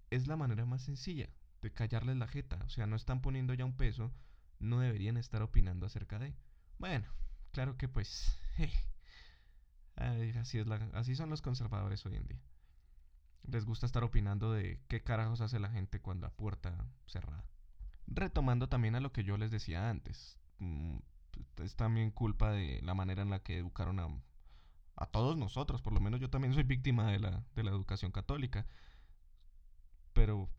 es 0.09 0.27
la 0.27 0.35
manera 0.35 0.65
más 0.65 0.81
sencilla 0.81 1.29
de 1.61 1.73
callarles 1.73 2.17
la 2.17 2.27
jeta. 2.27 2.59
O 2.65 2.69
sea, 2.69 2.87
no 2.87 2.95
están 2.95 3.21
poniendo 3.21 3.53
ya 3.53 3.65
un 3.65 3.77
peso, 3.77 4.11
no 4.59 4.79
deberían 4.79 5.17
estar 5.17 5.41
opinando 5.41 5.85
acerca 5.85 6.19
de. 6.19 6.35
Bueno, 6.77 7.07
claro 7.51 7.77
que 7.77 7.87
pues. 7.87 8.37
así, 9.95 10.59
es 10.59 10.67
así 10.93 11.15
son 11.15 11.29
los 11.29 11.41
conservadores 11.41 12.05
hoy 12.05 12.15
en 12.15 12.27
día. 12.27 12.41
Les 13.43 13.65
gusta 13.65 13.85
estar 13.85 14.03
opinando 14.03 14.51
de 14.51 14.79
qué 14.87 15.01
carajos 15.01 15.41
hace 15.41 15.59
la 15.59 15.69
gente 15.69 16.01
cuando 16.01 16.27
la 16.27 16.33
puerta 16.33 16.85
cerrada. 17.05 17.45
Retomando 18.07 18.69
también 18.69 18.95
a 18.95 18.99
lo 18.99 19.11
que 19.11 19.23
yo 19.23 19.37
les 19.37 19.51
decía 19.51 19.89
antes. 19.89 20.37
Mm, 20.59 20.97
es 21.57 21.75
también 21.75 22.11
culpa 22.11 22.51
de 22.51 22.81
la 22.81 22.93
manera 22.93 23.21
en 23.21 23.29
la 23.29 23.39
que 23.39 23.57
educaron 23.57 23.99
a, 23.99 24.07
a 24.99 25.05
todos 25.05 25.37
nosotros. 25.37 25.81
Por 25.81 25.93
lo 25.93 26.01
menos 26.01 26.19
yo 26.19 26.29
también 26.29 26.53
soy 26.53 26.63
víctima 26.63 27.11
de 27.11 27.19
la, 27.19 27.43
de 27.55 27.63
la 27.63 27.71
educación 27.71 28.11
católica. 28.11 28.67
Pero 30.13 30.49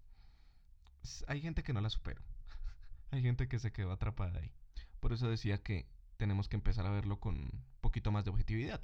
hay 1.26 1.40
gente 1.40 1.62
que 1.62 1.72
no 1.72 1.80
la 1.80 1.90
supera. 1.90 2.22
hay 3.10 3.22
gente 3.22 3.48
que 3.48 3.58
se 3.58 3.72
quedó 3.72 3.92
atrapada 3.92 4.40
ahí. 4.40 4.50
Por 4.98 5.12
eso 5.12 5.28
decía 5.28 5.62
que 5.62 5.86
tenemos 6.16 6.48
que 6.48 6.56
empezar 6.56 6.86
a 6.86 6.90
verlo 6.90 7.20
con 7.20 7.36
un 7.36 7.64
poquito 7.80 8.10
más 8.10 8.24
de 8.24 8.30
objetividad. 8.30 8.80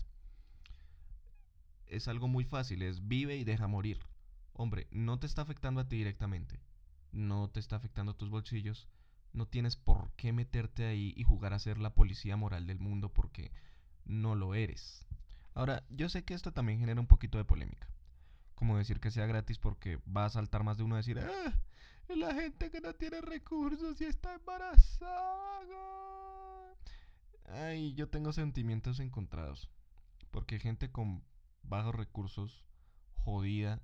Es 1.86 2.08
algo 2.08 2.28
muy 2.28 2.44
fácil, 2.44 2.82
es 2.82 3.06
vive 3.08 3.36
y 3.36 3.44
deja 3.44 3.66
morir. 3.66 4.00
Hombre, 4.52 4.88
no 4.90 5.18
te 5.18 5.26
está 5.26 5.42
afectando 5.42 5.80
a 5.80 5.88
ti 5.88 5.96
directamente. 5.96 6.60
No 7.12 7.48
te 7.48 7.60
está 7.60 7.76
afectando 7.76 8.12
a 8.12 8.16
tus 8.16 8.28
bolsillos. 8.28 8.88
No 9.32 9.46
tienes 9.46 9.76
por 9.76 10.12
qué 10.16 10.32
meterte 10.32 10.86
ahí 10.86 11.14
y 11.16 11.24
jugar 11.24 11.52
a 11.52 11.58
ser 11.58 11.78
la 11.78 11.94
policía 11.94 12.36
moral 12.36 12.66
del 12.66 12.78
mundo 12.78 13.12
porque 13.12 13.52
no 14.04 14.34
lo 14.34 14.54
eres. 14.54 15.06
Ahora, 15.56 15.82
yo 15.88 16.10
sé 16.10 16.22
que 16.22 16.34
esto 16.34 16.52
también 16.52 16.80
genera 16.80 17.00
un 17.00 17.06
poquito 17.06 17.38
de 17.38 17.44
polémica. 17.46 17.88
Como 18.54 18.76
decir 18.76 19.00
que 19.00 19.10
sea 19.10 19.24
gratis 19.24 19.58
porque 19.58 19.98
va 20.06 20.26
a 20.26 20.30
saltar 20.30 20.62
más 20.62 20.76
de 20.76 20.82
uno 20.82 20.96
a 20.96 20.98
decir, 20.98 21.18
¡ah! 21.18 21.58
La 22.14 22.34
gente 22.34 22.70
que 22.70 22.82
no 22.82 22.92
tiene 22.92 23.22
recursos 23.22 23.98
y 24.02 24.04
está 24.04 24.34
embarazada. 24.34 25.16
Ay, 27.46 27.94
yo 27.94 28.10
tengo 28.10 28.34
sentimientos 28.34 29.00
encontrados. 29.00 29.70
Porque 30.30 30.58
gente 30.58 30.92
con 30.92 31.24
bajos 31.62 31.94
recursos, 31.94 32.62
jodida, 33.14 33.80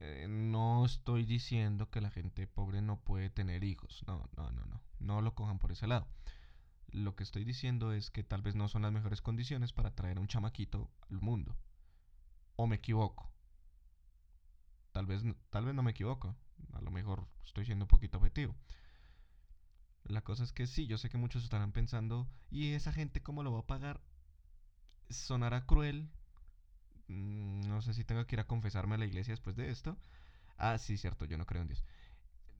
eh, 0.00 0.26
no 0.26 0.86
estoy 0.86 1.26
diciendo 1.26 1.90
que 1.90 2.00
la 2.00 2.10
gente 2.10 2.46
pobre 2.46 2.80
no 2.80 2.98
puede 2.98 3.28
tener 3.28 3.62
hijos. 3.62 4.02
No, 4.06 4.26
no, 4.38 4.50
no, 4.52 4.64
no. 4.64 4.80
No 5.00 5.20
lo 5.20 5.34
cojan 5.34 5.58
por 5.58 5.70
ese 5.70 5.86
lado. 5.86 6.08
Lo 6.90 7.14
que 7.14 7.22
estoy 7.22 7.44
diciendo 7.44 7.92
es 7.92 8.10
que 8.10 8.24
tal 8.24 8.42
vez 8.42 8.54
no 8.54 8.68
son 8.68 8.82
las 8.82 8.92
mejores 8.92 9.20
condiciones 9.20 9.72
para 9.72 9.94
traer 9.94 10.18
a 10.18 10.20
un 10.20 10.28
chamaquito 10.28 10.90
al 11.10 11.20
mundo. 11.20 11.56
O 12.56 12.66
me 12.66 12.76
equivoco. 12.76 13.30
Tal 14.92 15.06
vez, 15.06 15.22
tal 15.50 15.66
vez 15.66 15.74
no 15.74 15.82
me 15.82 15.90
equivoco. 15.90 16.34
A 16.72 16.80
lo 16.80 16.90
mejor 16.90 17.28
estoy 17.44 17.66
siendo 17.66 17.84
un 17.84 17.88
poquito 17.88 18.18
objetivo. 18.18 18.56
La 20.04 20.22
cosa 20.22 20.42
es 20.44 20.52
que 20.52 20.66
sí, 20.66 20.86
yo 20.86 20.96
sé 20.96 21.10
que 21.10 21.18
muchos 21.18 21.44
estarán 21.44 21.72
pensando, 21.72 22.26
¿y 22.50 22.72
esa 22.72 22.92
gente 22.92 23.22
cómo 23.22 23.42
lo 23.42 23.52
va 23.52 23.60
a 23.60 23.66
pagar? 23.66 24.00
Sonará 25.10 25.66
cruel. 25.66 26.10
Mm, 27.08 27.68
no 27.68 27.82
sé 27.82 27.92
si 27.92 28.04
tengo 28.04 28.26
que 28.26 28.36
ir 28.36 28.40
a 28.40 28.46
confesarme 28.46 28.94
a 28.94 28.98
la 28.98 29.06
iglesia 29.06 29.32
después 29.32 29.56
de 29.56 29.70
esto. 29.70 29.98
Ah, 30.56 30.78
sí, 30.78 30.96
cierto, 30.96 31.26
yo 31.26 31.36
no 31.36 31.44
creo 31.44 31.62
en 31.62 31.68
Dios. 31.68 31.84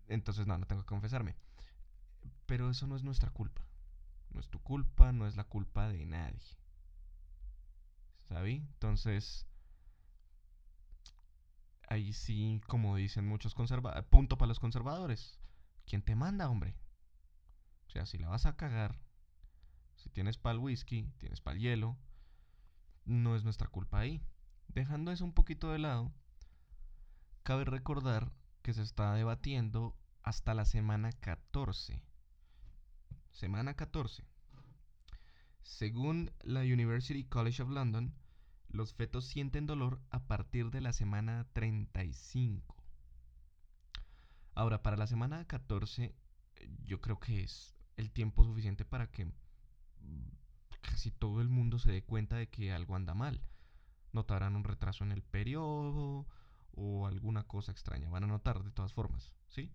Entonces, 0.09 0.47
no, 0.47 0.59
no 0.59 0.67
tengo 0.67 0.83
que 0.83 0.89
confesarme. 0.89 1.37
Pero 2.47 2.71
eso 2.71 2.87
no 2.87 2.97
es 2.97 3.03
nuestra 3.03 3.31
culpa. 3.31 3.68
No 4.31 4.41
es 4.41 4.49
tu 4.49 4.61
culpa, 4.61 5.13
no 5.13 5.27
es 5.27 5.37
la 5.37 5.45
culpa 5.45 5.89
de 5.89 6.05
nadie. 6.05 6.59
¿Sabí? 8.29 8.57
Entonces, 8.57 9.47
ahí 11.89 12.13
sí, 12.13 12.61
como 12.67 12.97
dicen 12.97 13.27
muchos 13.27 13.55
conservadores, 13.55 14.05
punto 14.09 14.37
para 14.37 14.49
los 14.49 14.61
conservadores. 14.61 15.39
¿Quién 15.87 16.03
te 16.03 16.15
manda, 16.15 16.51
hombre? 16.51 16.77
O 17.87 17.91
sea, 17.91 18.05
si 18.05 18.19
la 18.19 18.29
vas 18.29 18.45
a 18.45 18.57
cagar, 18.57 19.01
si 19.97 20.11
tienes 20.11 20.37
para 20.37 20.53
el 20.53 20.59
whisky, 20.59 21.11
tienes 21.19 21.41
para 21.41 21.57
el 21.57 21.63
hielo, 21.63 21.97
no 23.07 23.35
es 23.35 23.45
nuestra 23.45 23.69
culpa 23.69 24.01
ahí. 24.01 24.23
Dejando 24.69 25.11
eso 25.11 25.25
un 25.25 25.33
poquito 25.33 25.73
de 25.73 25.79
lado, 25.79 26.13
cabe 27.43 27.65
recordar 27.65 28.31
que 28.61 28.75
se 28.75 28.83
está 28.83 29.15
debatiendo 29.15 29.97
hasta 30.23 30.53
la 30.53 30.67
semana 30.67 31.13
14 31.13 32.03
semana 33.31 33.75
14. 33.75 34.25
Según 35.63 36.33
la 36.43 36.61
University 36.61 37.25
College 37.25 37.63
of 37.63 37.71
London, 37.71 38.15
los 38.69 38.95
fetos 38.95 39.27
sienten 39.27 39.67
dolor 39.67 40.01
a 40.11 40.27
partir 40.27 40.71
de 40.71 40.81
la 40.81 40.93
semana 40.93 41.47
35. 41.53 42.77
Ahora, 44.55 44.83
para 44.83 44.97
la 44.97 45.07
semana 45.07 45.47
14, 45.47 46.15
yo 46.85 47.01
creo 47.01 47.21
que 47.21 47.43
es 47.43 47.77
el 47.97 48.11
tiempo 48.11 48.45
suficiente 48.45 48.85
para 48.85 49.11
que 49.11 49.31
casi 50.81 51.11
todo 51.11 51.41
el 51.41 51.49
mundo 51.49 51.79
se 51.79 51.93
dé 51.93 52.03
cuenta 52.03 52.37
de 52.37 52.49
que 52.49 52.73
algo 52.73 52.97
anda 52.97 53.15
mal. 53.15 53.41
Notarán 54.13 54.57
un 54.57 54.65
retraso 54.65 55.05
en 55.05 55.13
el 55.13 55.23
periodo 55.23 56.27
o 56.73 57.07
alguna 57.07 57.45
cosa 57.45 57.73
extraña. 57.73 58.09
Van 58.09 58.25
a 58.25 58.29
notar 58.29 58.63
de 58.65 58.71
todas 58.71 58.93
formas, 58.93 59.33
¿sí? 59.49 59.71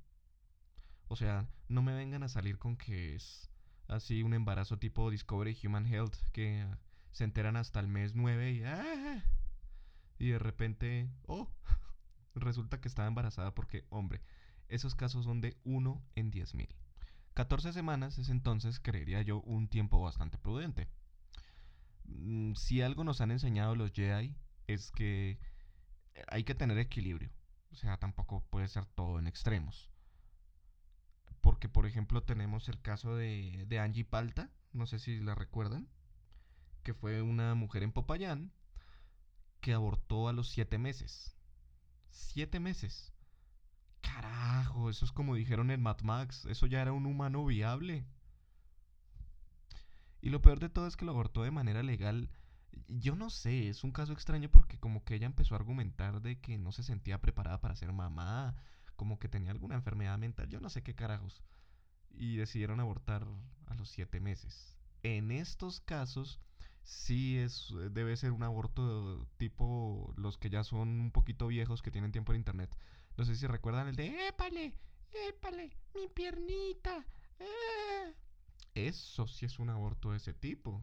O 1.08 1.16
sea, 1.16 1.48
no 1.68 1.82
me 1.82 1.94
vengan 1.94 2.24
a 2.24 2.30
salir 2.30 2.58
con 2.58 2.78
que 2.78 3.16
es 3.16 3.50
así 3.88 4.24
un 4.24 4.34
embarazo 4.34 4.78
tipo 4.78 5.12
Discovery 5.12 5.58
Human 5.64 5.86
Health 5.86 6.16
que 6.32 6.66
se 7.12 7.24
enteran 7.24 7.56
hasta 7.56 7.80
el 7.80 7.88
mes 7.88 8.16
9 8.16 8.52
y, 8.52 8.64
¡ah! 8.64 9.24
y 10.18 10.30
de 10.30 10.40
repente, 10.40 11.10
oh, 11.28 11.50
resulta 12.36 12.82
que 12.82 12.88
estaba 12.88 13.08
embarazada 13.08 13.54
porque, 13.54 13.86
hombre, 13.90 14.22
esos 14.70 14.96
casos 14.96 15.26
son 15.26 15.42
de 15.42 15.58
1 15.64 16.04
en 16.16 16.32
10.000. 16.32 16.68
14 17.34 17.74
semanas 17.74 18.18
es 18.18 18.30
entonces, 18.30 18.80
creería 18.80 19.22
yo, 19.22 19.42
un 19.42 19.68
tiempo 19.68 20.02
bastante 20.02 20.38
prudente. 20.38 20.88
Mm, 22.06 22.54
si 22.54 22.82
algo 22.82 23.04
nos 23.04 23.22
han 23.22 23.32
enseñado 23.32 23.76
los 23.76 23.92
Jedi 23.92 24.36
es 24.68 24.92
que 24.92 25.40
hay 26.28 26.44
que 26.44 26.56
tener 26.56 26.78
equilibrio. 26.78 27.32
O 27.72 27.76
sea, 27.76 27.98
tampoco 27.98 28.44
puede 28.50 28.68
ser 28.68 28.86
todo 28.86 29.20
en 29.20 29.28
extremos. 29.28 29.90
Porque, 31.64 31.74
por 31.74 31.86
ejemplo, 31.86 32.22
tenemos 32.22 32.68
el 32.68 32.82
caso 32.82 33.16
de, 33.16 33.64
de 33.70 33.80
Angie 33.80 34.04
Palta, 34.04 34.50
no 34.74 34.86
sé 34.86 35.00
si 35.00 35.22
la 35.22 35.34
recuerdan, 35.34 35.88
que 36.84 36.94
fue 36.94 37.22
una 37.22 37.56
mujer 37.56 37.84
en 37.84 37.94
Popayán 37.94 38.52
que 39.62 39.74
abortó 39.74 40.28
a 40.28 40.34
los 40.34 40.50
siete 40.50 40.78
meses. 40.78 41.38
Siete 42.10 42.60
meses. 42.60 43.14
Carajo, 44.02 44.90
eso 44.90 45.06
es 45.06 45.14
como 45.14 45.36
dijeron 45.36 45.72
en 45.72 45.82
Mad 45.82 46.02
Max, 46.02 46.44
eso 46.50 46.66
ya 46.66 46.82
era 46.82 46.92
un 46.92 47.06
humano 47.06 47.46
viable. 47.46 48.06
Y 50.20 50.32
lo 50.32 50.42
peor 50.42 50.60
de 50.60 50.68
todo 50.68 50.86
es 50.86 50.98
que 50.98 51.06
lo 51.06 51.12
abortó 51.12 51.44
de 51.44 51.52
manera 51.52 51.82
legal. 51.82 52.30
Yo 52.90 53.16
no 53.16 53.30
sé, 53.30 53.70
es 53.70 53.86
un 53.86 53.94
caso 53.94 54.12
extraño 54.12 54.50
porque 54.52 54.78
como 54.78 55.06
que 55.06 55.16
ella 55.16 55.28
empezó 55.28 55.56
a 55.56 55.60
argumentar 55.60 56.22
de 56.22 56.42
que 56.42 56.58
no 56.58 56.74
se 56.74 56.84
sentía 56.84 57.22
preparada 57.22 57.62
para 57.62 57.78
ser 57.78 57.94
mamá, 57.94 58.58
como 59.04 59.20
que 59.20 59.28
tenía 59.28 59.52
alguna 59.52 59.76
enfermedad 59.76 60.18
mental, 60.18 60.48
yo 60.48 60.62
no 60.62 60.70
sé 60.70 60.82
qué 60.82 60.96
carajos. 60.96 61.44
Y 62.10 62.38
decidieron 62.38 62.80
abortar 62.80 63.28
a 63.66 63.76
los 63.76 63.90
siete 63.90 64.22
meses. 64.22 64.78
En 65.02 65.30
estos 65.30 65.82
casos, 65.82 66.40
sí 66.84 67.38
es, 67.38 67.74
debe 67.92 68.16
ser 68.16 68.32
un 68.32 68.44
aborto 68.44 69.28
tipo 69.36 70.14
los 70.16 70.38
que 70.38 70.50
ya 70.50 70.64
son 70.64 70.88
un 71.02 71.12
poquito 71.12 71.48
viejos 71.48 71.82
que 71.82 71.92
tienen 71.92 72.14
tiempo 72.14 72.32
en 72.32 72.38
internet. 72.38 72.74
No 73.18 73.26
sé 73.26 73.36
si 73.36 73.46
recuerdan 73.46 73.90
el 73.90 73.98
de 73.98 74.30
¡Épale! 74.30 74.74
¡Épale! 75.28 75.76
¡Mi 75.94 76.08
piernita! 76.08 77.06
¡Eh! 77.40 78.16
Eso 78.76 79.28
sí 79.28 79.46
es 79.46 79.60
un 79.60 79.70
aborto 79.70 80.12
de 80.12 80.18
ese 80.18 80.34
tipo. 80.34 80.82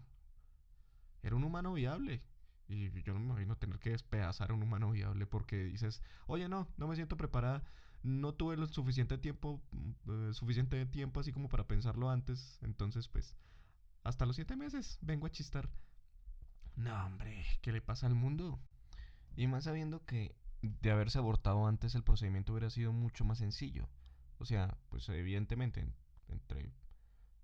Era 1.22 1.36
un 1.36 1.44
humano 1.44 1.72
viable. 1.72 2.22
Y 2.68 2.90
yo 3.02 3.14
no 3.14 3.20
me 3.20 3.24
imagino 3.24 3.56
tener 3.56 3.78
que 3.78 3.92
despedazar 3.92 4.50
a 4.50 4.54
un 4.54 4.62
humano 4.62 4.90
viable 4.90 5.26
porque 5.26 5.64
dices, 5.64 6.02
oye, 6.26 6.50
no, 6.50 6.68
no 6.76 6.86
me 6.86 6.96
siento 6.96 7.16
preparada 7.16 7.64
no 8.02 8.34
tuve 8.34 8.56
lo 8.56 8.66
suficiente 8.66 9.18
tiempo, 9.18 9.60
mm, 9.72 9.90
eh, 10.30 10.34
suficiente 10.34 10.84
tiempo 10.86 11.20
así 11.20 11.32
como 11.32 11.48
para 11.48 11.66
pensarlo 11.66 12.10
antes, 12.10 12.58
entonces 12.62 13.08
pues 13.08 13.36
hasta 14.04 14.26
los 14.26 14.36
siete 14.36 14.56
meses 14.56 14.98
vengo 15.02 15.26
a 15.26 15.30
chistar. 15.30 15.70
No, 16.76 17.06
hombre, 17.06 17.44
¿qué 17.60 17.72
le 17.72 17.82
pasa 17.82 18.06
al 18.06 18.14
mundo? 18.14 18.58
Y 19.36 19.46
más 19.46 19.64
sabiendo 19.64 20.04
que 20.06 20.34
de 20.62 20.90
haberse 20.90 21.18
abortado 21.18 21.66
antes 21.66 21.94
el 21.94 22.02
procedimiento 22.02 22.52
hubiera 22.52 22.70
sido 22.70 22.92
mucho 22.92 23.24
más 23.24 23.38
sencillo. 23.38 23.88
O 24.38 24.44
sea, 24.44 24.78
pues 24.88 25.08
evidentemente, 25.08 25.86
entre 26.28 26.72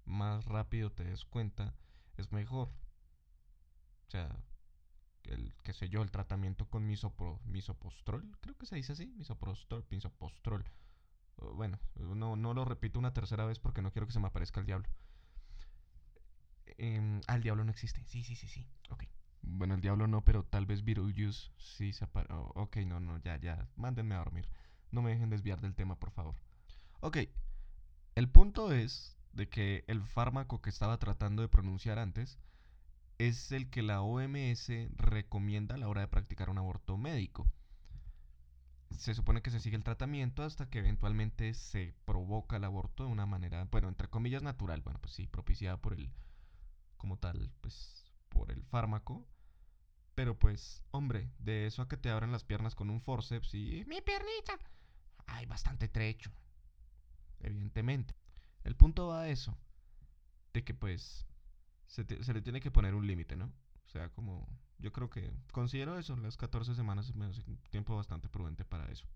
más 0.05 0.45
rápido 0.47 0.91
te 0.91 1.05
des 1.05 1.25
cuenta, 1.25 1.75
es 2.17 2.33
mejor. 2.33 2.69
O 4.07 4.11
sea, 4.11 4.35
el, 5.29 5.55
qué 5.63 5.73
sé 5.73 5.89
yo, 5.89 6.03
el 6.03 6.11
tratamiento 6.11 6.69
con 6.69 6.87
misopro, 6.87 7.41
misopostrol, 7.45 8.37
creo 8.41 8.57
que 8.57 8.67
se 8.67 8.77
dice 8.77 8.93
así, 8.93 9.07
misopostrol, 9.17 9.85
misopostrol. 9.91 10.65
Bueno, 11.55 11.79
no, 11.97 12.37
no 12.37 12.55
lo 12.55 12.65
repito 12.65 12.99
una 12.99 13.13
tercera 13.13 13.45
vez 13.45 13.59
porque 13.59 13.83
no 13.83 13.93
quiero 13.93 14.07
que 14.07 14.13
se 14.13 14.21
me 14.21 14.29
aparezca 14.29 14.61
el 14.61 14.67
diablo. 14.67 14.89
Eh, 16.79 17.21
ah, 17.27 17.37
el 17.37 17.43
diablo 17.43 17.65
no 17.65 17.71
existe. 17.71 18.05
Sí, 18.05 18.23
sí, 18.23 18.35
sí, 18.35 18.49
sí. 18.49 18.67
Ok. 18.91 19.05
Bueno, 19.43 19.75
el 19.75 19.81
diablo 19.81 20.07
no, 20.07 20.25
pero 20.25 20.45
tal 20.45 20.67
vez 20.67 20.85
Beetlejuice 20.85 21.51
sí 21.57 21.93
se 21.93 22.05
aparece. 22.05 22.35
Ok, 22.35 22.79
no, 22.79 23.01
no, 23.01 23.19
ya, 23.19 23.37
ya. 23.37 23.69
Mándenme 23.77 24.15
a 24.15 24.19
dormir. 24.19 24.49
No 24.91 25.03
me 25.03 25.11
dejen 25.11 25.31
desviar 25.31 25.61
del 25.61 25.75
tema, 25.75 25.99
por 25.99 26.11
favor. 26.11 26.37
Ok. 27.01 27.19
El 28.15 28.31
punto 28.31 28.73
es 28.73 29.17
de 29.33 29.49
que 29.49 29.85
el 29.87 30.03
fármaco 30.03 30.63
que 30.63 30.71
estaba 30.71 30.99
tratando 30.99 31.43
de 31.43 31.49
pronunciar 31.49 31.99
antes 31.99 32.39
es 33.19 33.53
el 33.53 33.71
que 33.71 33.83
la 33.83 34.03
OMS 34.03 34.71
recomienda 34.97 35.75
a 35.75 35.79
la 35.79 35.89
hora 35.89 36.03
de 36.03 36.09
practicar 36.09 36.51
un 36.51 36.59
aborto 36.59 36.97
médico. 36.97 37.47
Se 38.91 39.15
supone 39.15 39.43
que 39.43 39.51
se 39.51 39.61
sigue 39.61 39.77
el 39.77 39.85
tratamiento 39.85 40.43
hasta 40.43 40.69
que 40.69 40.79
eventualmente 40.79 41.55
se 41.55 41.95
provoca 42.05 42.57
el 42.57 42.65
aborto 42.65 43.05
de 43.05 43.11
una 43.11 43.27
manera, 43.27 43.65
bueno, 43.71 43.89
entre 43.89 44.09
comillas 44.09 44.43
natural, 44.43 44.83
bueno, 44.83 45.01
pues 45.01 45.15
sí, 45.15 45.27
propiciada 45.27 45.81
por 45.81 45.95
el, 45.95 46.11
como 46.97 47.19
tal, 47.19 47.51
pues 47.61 48.07
por 48.29 48.51
el 48.51 48.63
fármaco. 48.65 49.27
Pero 50.15 50.39
pues, 50.39 50.83
hombre, 50.93 51.31
de 51.39 51.67
eso 51.67 51.83
a 51.83 51.89
que 51.89 51.99
te 51.99 52.11
abran 52.11 52.33
las 52.33 52.45
piernas 52.45 52.75
con 52.75 52.89
un 52.89 53.03
forceps 53.03 53.55
y 53.55 53.85
mi 53.87 54.01
piernita, 54.01 54.59
hay 55.27 55.45
bastante 55.47 55.89
trecho. 55.89 56.31
Evidentemente. 57.41 58.15
El 58.65 58.77
punto 58.77 59.09
va 59.09 59.23
a 59.23 59.29
eso, 59.29 59.57
de 60.53 60.65
que 60.65 60.75
pues 60.75 61.26
se, 61.87 62.05
le 62.05 62.43
tiene 62.43 62.61
que 62.61 62.71
poner 62.71 62.95
un 62.95 63.07
límite, 63.07 63.37
¿no? 63.37 63.47
O 63.47 63.89
sea, 63.89 64.09
como 64.11 64.49
yo 64.79 64.93
creo 64.93 65.09
que 65.09 65.33
considero 65.53 65.99
eso, 65.99 66.17
las 66.17 66.37
14 66.37 66.75
semanas 66.75 67.09
hace 67.09 67.43
un 67.47 67.59
tiempo 67.71 67.97
bastante 67.97 68.29
prudente 68.29 68.65
para 68.65 68.91
eso. 68.91 69.07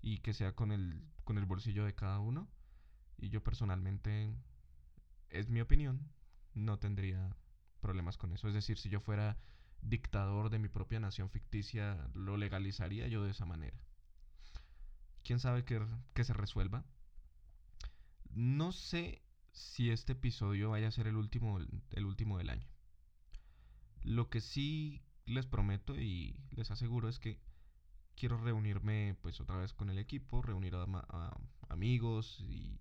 Y 0.00 0.18
que 0.18 0.34
sea 0.34 0.54
con 0.54 0.72
el, 0.72 1.02
con 1.24 1.38
el 1.38 1.44
bolsillo 1.44 1.84
de 1.84 1.94
cada 1.94 2.18
uno. 2.20 2.48
Y 3.18 3.28
yo 3.28 3.42
personalmente, 3.42 4.34
es 5.30 5.48
mi 5.48 5.60
opinión, 5.60 6.10
no 6.54 6.78
tendría 6.78 7.34
problemas 7.80 8.16
con 8.16 8.32
eso. 8.32 8.48
Es 8.48 8.54
decir, 8.54 8.78
si 8.78 8.88
yo 8.88 9.00
fuera 9.00 9.36
dictador 9.82 10.50
de 10.50 10.58
mi 10.58 10.68
propia 10.68 11.00
nación 11.00 11.30
ficticia, 11.30 12.08
lo 12.14 12.36
legalizaría 12.36 13.08
yo 13.08 13.22
de 13.22 13.30
esa 13.30 13.46
manera. 13.46 13.78
¿Quién 15.22 15.38
sabe 15.38 15.64
que, 15.64 15.84
que 16.14 16.24
se 16.24 16.32
resuelva? 16.32 16.84
No 18.30 18.72
sé 18.72 19.22
si 19.56 19.90
este 19.90 20.12
episodio 20.12 20.70
vaya 20.70 20.88
a 20.88 20.92
ser 20.92 21.06
el 21.06 21.16
último, 21.16 21.58
el 21.58 22.04
último 22.04 22.36
del 22.36 22.50
año. 22.50 22.68
Lo 24.02 24.28
que 24.28 24.42
sí 24.42 25.02
les 25.24 25.46
prometo 25.46 25.98
y 25.98 26.36
les 26.50 26.70
aseguro 26.70 27.08
es 27.08 27.18
que 27.18 27.40
quiero 28.16 28.36
reunirme 28.36 29.16
pues 29.22 29.40
otra 29.40 29.56
vez 29.56 29.72
con 29.72 29.88
el 29.88 29.98
equipo, 29.98 30.42
reunir 30.42 30.74
a, 30.76 31.40
amigos 31.70 32.38
y 32.40 32.78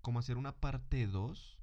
como 0.00 0.18
hacer 0.18 0.38
una 0.38 0.58
parte 0.60 1.06
2, 1.06 1.58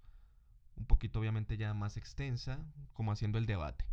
un 0.75 0.86
poquito 0.86 1.20
obviamente 1.20 1.58
ya 1.58 1.74
más 1.74 1.98
extensa, 1.98 2.63
como 2.94 3.12
haciendo 3.12 3.39
el 3.39 3.48
debate. 3.48 3.86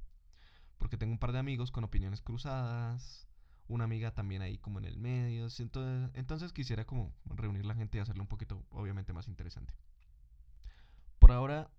Porque 0.76 0.98
tengo 0.98 1.12
un 1.12 1.18
par 1.18 1.32
de 1.32 1.38
amigos 1.38 1.72
con 1.72 1.84
opiniones 1.84 2.20
cruzadas, 2.20 3.26
una 3.68 3.84
amiga 3.84 4.14
también 4.14 4.42
ahí 4.42 4.58
como 4.58 4.78
en 4.78 4.84
el 4.84 4.98
medio, 4.98 5.48
entonces, 5.58 6.10
entonces 6.12 6.52
quisiera 6.52 6.84
como 6.86 7.14
reunir 7.24 7.64
la 7.64 7.74
gente 7.74 7.96
y 7.96 8.00
hacerlo 8.02 8.22
un 8.22 8.28
poquito 8.28 8.66
obviamente 8.70 9.14
más 9.14 9.28
interesante. 9.28 9.72
Por 11.28 11.36
ahora, 11.36 11.70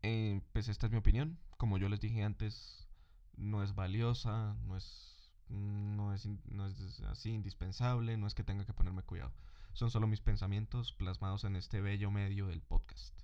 eh, 0.00 0.40
pues 0.54 0.68
esta 0.68 0.86
es 0.86 0.92
mi 0.92 0.96
opinión. 0.96 1.38
Como 1.58 1.76
yo 1.76 1.90
les 1.90 2.00
dije 2.00 2.24
antes, 2.24 2.88
no 3.36 3.62
es 3.62 3.74
valiosa, 3.74 4.56
no 4.64 4.78
es, 4.78 5.30
no 5.50 6.14
es, 6.14 6.26
no 6.46 6.66
es 6.66 7.00
así 7.00 7.32
indispensable, 7.32 8.16
no 8.16 8.26
es 8.26 8.34
que 8.34 8.42
tenga 8.42 8.64
que 8.64 8.72
ponerme 8.72 9.02
cuidado. 9.02 9.34
Son 9.74 9.90
solo 9.90 10.06
mis 10.06 10.22
pensamientos 10.22 10.94
plasmados 10.94 11.44
en 11.44 11.54
este 11.54 11.82
bello 11.82 12.10
medio 12.10 12.46
del 12.46 12.62
podcast. 12.62 13.14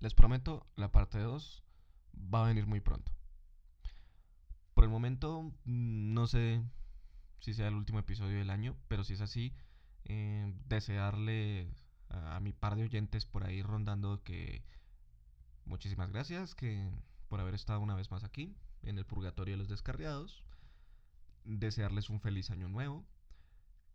Les 0.00 0.14
prometo, 0.14 0.66
la 0.74 0.90
parte 0.90 1.20
2 1.20 1.62
va 2.34 2.42
a 2.42 2.48
venir 2.48 2.66
muy 2.66 2.80
pronto. 2.80 3.12
Por 4.74 4.82
el 4.82 4.90
momento, 4.90 5.42
mm, 5.64 6.12
no 6.12 6.26
sé 6.26 6.60
si 7.38 7.54
sea 7.54 7.68
el 7.68 7.74
último 7.74 8.00
episodio 8.00 8.38
del 8.38 8.50
año, 8.50 8.76
pero 8.88 9.04
si 9.04 9.12
es 9.12 9.20
así, 9.20 9.54
eh, 10.06 10.52
desearle 10.66 11.72
a, 12.14 12.40
mi 12.40 12.52
par 12.52 12.76
de 12.76 12.84
oyentes 12.84 13.26
por 13.26 13.44
ahí 13.44 13.62
rondando 13.62 14.22
que 14.22 14.62
muchísimas 15.64 16.10
gracias 16.10 16.54
que 16.54 16.90
por 17.28 17.40
haber 17.40 17.54
estado 17.54 17.80
una 17.80 17.94
vez 17.94 18.10
más 18.10 18.24
aquí 18.24 18.54
en 18.82 18.98
el 18.98 19.06
purgatorio 19.06 19.54
de 19.54 19.58
los 19.58 19.68
descarriados. 19.68 20.44
Desearles 21.44 22.10
un 22.10 22.20
feliz 22.20 22.50
año 22.50 22.68
nuevo. 22.68 23.04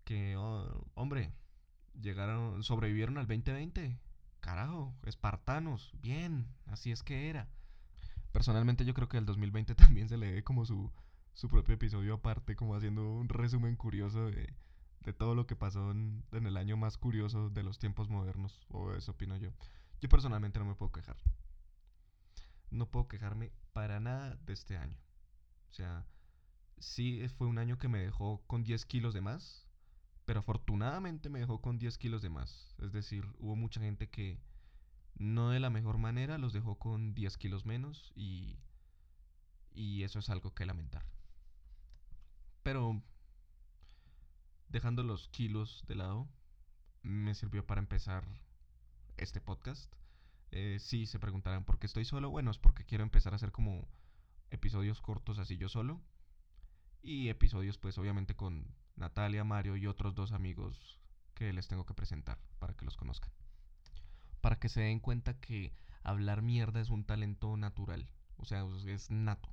Que, 0.04 0.36
oh, 0.38 0.86
hombre, 0.96 1.34
llegaron, 2.00 2.64
sobrevivieron 2.64 3.18
al 3.18 3.28
2020. 3.28 3.98
Carajo, 4.40 4.96
espartanos, 5.06 5.94
bien, 6.02 6.48
así 6.66 6.92
es 6.92 7.04
que 7.04 7.30
era. 7.30 7.50
Personalmente 8.32 8.86
yo 8.86 8.94
creo 8.94 9.10
que 9.10 9.18
el 9.18 9.26
2020 9.26 9.76
también 9.76 10.10
se 10.10 10.18
le 10.18 10.32
dé 10.32 10.44
como 10.44 10.66
su, 10.66 10.92
su 11.34 11.50
propio 11.50 11.76
episodio 11.76 12.16
aparte, 12.16 12.56
como 12.56 12.76
haciendo 12.76 13.12
un 13.12 13.30
resumen 13.30 13.76
curioso 13.76 14.26
de, 14.26 14.54
de 15.02 15.14
todo 15.14 15.36
lo 15.36 15.48
que 15.48 15.56
pasó 15.56 15.92
en, 15.92 16.24
el 16.32 16.58
año 16.58 16.78
más 16.78 16.98
curioso 16.98 17.50
de 17.50 17.64
los 17.64 17.80
tiempos 17.80 18.10
modernos, 18.10 18.66
o 18.70 18.94
eso 18.94 19.12
opino 19.12 19.38
yo. 19.38 19.52
Yo 20.02 20.10
personalmente 20.10 20.60
no 20.60 20.66
me 20.66 20.76
puedo 20.76 20.92
quejar. 20.92 21.18
No 22.72 22.90
puedo 22.90 23.08
quejarme 23.08 23.52
para 23.74 24.00
nada 24.00 24.36
de 24.46 24.54
este 24.54 24.78
año. 24.78 24.98
O 25.72 25.74
sea, 25.74 26.06
sí 26.78 27.28
fue 27.38 27.48
un 27.48 27.58
año 27.58 27.78
que 27.78 27.88
me 27.88 28.00
dejó 28.00 28.42
con 28.48 28.64
10 28.64 28.86
kilos 28.86 29.14
de 29.14 29.22
más, 29.22 29.66
pero 30.26 30.42
afortunadamente 30.42 31.30
me 31.30 31.40
dejó 31.40 31.62
con 31.62 31.80
10 31.80 31.98
kilos 31.98 32.22
de 32.22 32.30
más. 32.30 32.76
Es 32.80 32.92
decir, 32.92 33.26
hubo 33.40 33.56
mucha 33.56 33.82
gente 33.82 34.10
que 34.10 34.40
no 35.16 35.50
de 35.50 35.60
la 35.60 35.70
mejor 35.70 35.98
manera 35.98 36.38
los 36.38 36.54
dejó 36.54 36.76
con 36.76 37.14
10 37.14 37.38
kilos 37.38 37.66
menos 37.66 38.12
y, 38.16 38.60
y 39.74 40.04
eso 40.04 40.20
es 40.20 40.30
algo 40.30 40.54
que 40.54 40.66
lamentar. 40.66 41.06
Pero 42.64 43.02
dejando 44.70 45.04
los 45.04 45.28
kilos 45.30 45.84
de 45.88 45.96
lado, 45.96 46.28
me 47.02 47.36
sirvió 47.36 47.66
para 47.66 47.80
empezar 47.80 48.24
este 49.18 49.42
podcast. 49.42 49.94
Eh, 50.52 50.78
sí, 50.80 51.06
se 51.06 51.20
preguntarán 51.20 51.66
por 51.66 51.80
qué 51.80 51.88
estoy 51.88 52.06
solo. 52.06 52.30
Bueno, 52.30 52.52
es 52.52 52.58
porque 52.58 52.86
quiero 52.86 53.04
empezar 53.04 53.34
a 53.34 53.36
hacer 53.36 53.52
como 53.52 53.88
episodios 54.52 55.02
cortos 55.02 55.40
así 55.40 55.58
yo 55.58 55.70
solo. 55.70 56.02
Y 57.02 57.30
episodios 57.30 57.78
pues 57.78 57.98
obviamente 57.98 58.36
con 58.36 58.68
Natalia, 58.96 59.44
Mario 59.44 59.76
y 59.76 59.88
otros 59.88 60.16
dos 60.16 60.32
amigos 60.32 61.00
que 61.34 61.54
les 61.54 61.68
tengo 61.68 61.86
que 61.86 61.94
presentar 61.94 62.38
para 62.60 62.74
que 62.74 62.86
los 62.86 62.98
conozcan. 62.98 63.32
Para 64.42 64.60
que 64.60 64.70
se 64.70 64.82
den 64.82 65.00
cuenta 65.00 65.40
que 65.40 65.74
hablar 66.04 66.42
mierda 66.42 66.82
es 66.82 66.90
un 66.90 67.06
talento 67.06 67.56
natural. 67.58 68.10
O 68.38 68.46
sea, 68.46 68.66
es 68.86 69.10
nato. 69.10 69.50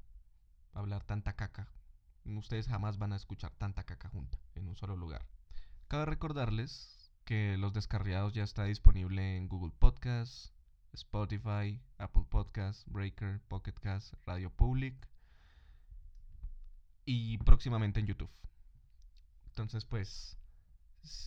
Hablar 0.72 1.05
tanta 1.05 1.35
caca. 1.35 1.68
Ustedes 2.26 2.66
jamás 2.66 2.98
van 2.98 3.12
a 3.12 3.16
escuchar 3.16 3.52
tanta 3.54 3.84
caca 3.84 4.08
junta 4.08 4.38
en 4.54 4.68
un 4.68 4.76
solo 4.76 4.96
lugar. 4.96 5.26
Cabe 5.88 6.06
recordarles 6.06 7.12
que 7.24 7.56
Los 7.56 7.72
Descarriados 7.72 8.32
ya 8.32 8.42
está 8.42 8.64
disponible 8.64 9.36
en 9.36 9.48
Google 9.48 9.72
Podcast, 9.78 10.52
Spotify, 10.92 11.80
Apple 11.98 12.24
Podcast, 12.28 12.86
Breaker, 12.88 13.40
Pocket 13.48 13.74
Cast, 13.74 14.14
Radio 14.26 14.50
Public 14.50 14.94
y 17.04 17.38
próximamente 17.38 18.00
en 18.00 18.06
YouTube. 18.06 18.30
Entonces, 19.46 19.84
pues, 19.84 20.36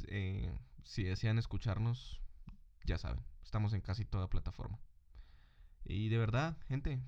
eh, 0.07 0.53
si 0.83 1.03
desean 1.03 1.39
escucharnos, 1.39 2.21
ya 2.85 2.97
saben, 2.97 3.23
estamos 3.43 3.73
en 3.73 3.81
casi 3.81 4.05
toda 4.05 4.29
plataforma. 4.29 4.79
Y 5.85 6.09
de 6.09 6.17
verdad, 6.17 6.57
gente, 6.67 7.01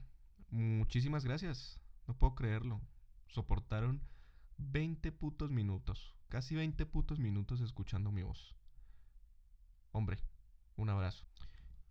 muchísimas 0.49 1.25
gracias. 1.25 1.80
No 2.08 2.17
puedo 2.17 2.36
creerlo. 2.36 2.82
Soportaron 3.32 4.02
20 4.58 5.13
putos 5.13 5.52
minutos, 5.52 6.17
casi 6.28 6.54
20 6.54 6.86
putos 6.86 7.17
minutos 7.17 7.62
escuchando 7.62 8.12
mi 8.12 8.24
voz. 8.24 8.58
Hombre, 9.94 10.20
un 10.76 10.89
abrazo. 10.89 11.26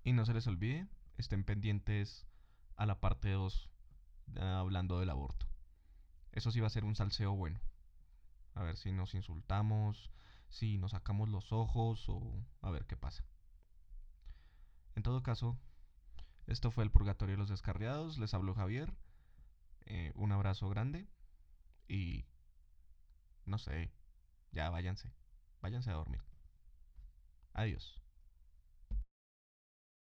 Y 0.05 0.12
no 0.12 0.26
se 0.26 0.35
les 0.35 0.46
olvide, 0.46 0.87
estén 1.16 1.44
pendientes 1.44 2.26
a 2.76 2.85
la 2.85 3.00
parte 3.00 3.31
2 3.31 3.70
hablando 4.37 5.00
del 5.00 5.09
aborto. 5.09 5.46
Eso 6.33 6.50
sí 6.50 6.61
va 6.61 6.66
a 6.66 6.70
ser 6.70 6.85
un 6.85 6.94
salseo 6.94 7.33
bueno. 7.35 7.59
A 8.55 8.62
ver 8.62 8.76
si 8.76 8.92
nos 8.92 9.14
insultamos, 9.14 10.11
si 10.50 10.76
nos 10.76 10.90
sacamos 10.90 11.31
los 11.31 11.53
ojos 11.53 12.07
o 12.11 12.44
a 12.61 12.70
ver 12.70 12.85
qué 12.87 12.98
pasa. 12.98 13.24
En 14.94 15.03
todo 15.03 15.22
caso, 15.22 15.59
Esto 16.46 16.70
fue 16.70 16.85
el 16.85 16.90
Purgatorio 16.90 17.35
de 17.37 17.38
los 17.38 17.48
Descarriados. 17.48 18.18
Les 18.18 18.35
habló 18.35 18.55
Javier. 18.55 18.92
Eh, 19.87 20.12
un 20.16 20.33
abrazo 20.33 20.68
grande. 20.68 21.09
Y... 21.90 22.24
No 23.46 23.59
sé. 23.59 23.90
Ya 24.53 24.70
váyanse. 24.70 25.12
Váyanse 25.61 25.90
a 25.90 25.94
dormir. 25.94 26.22
Adiós. 27.53 28.00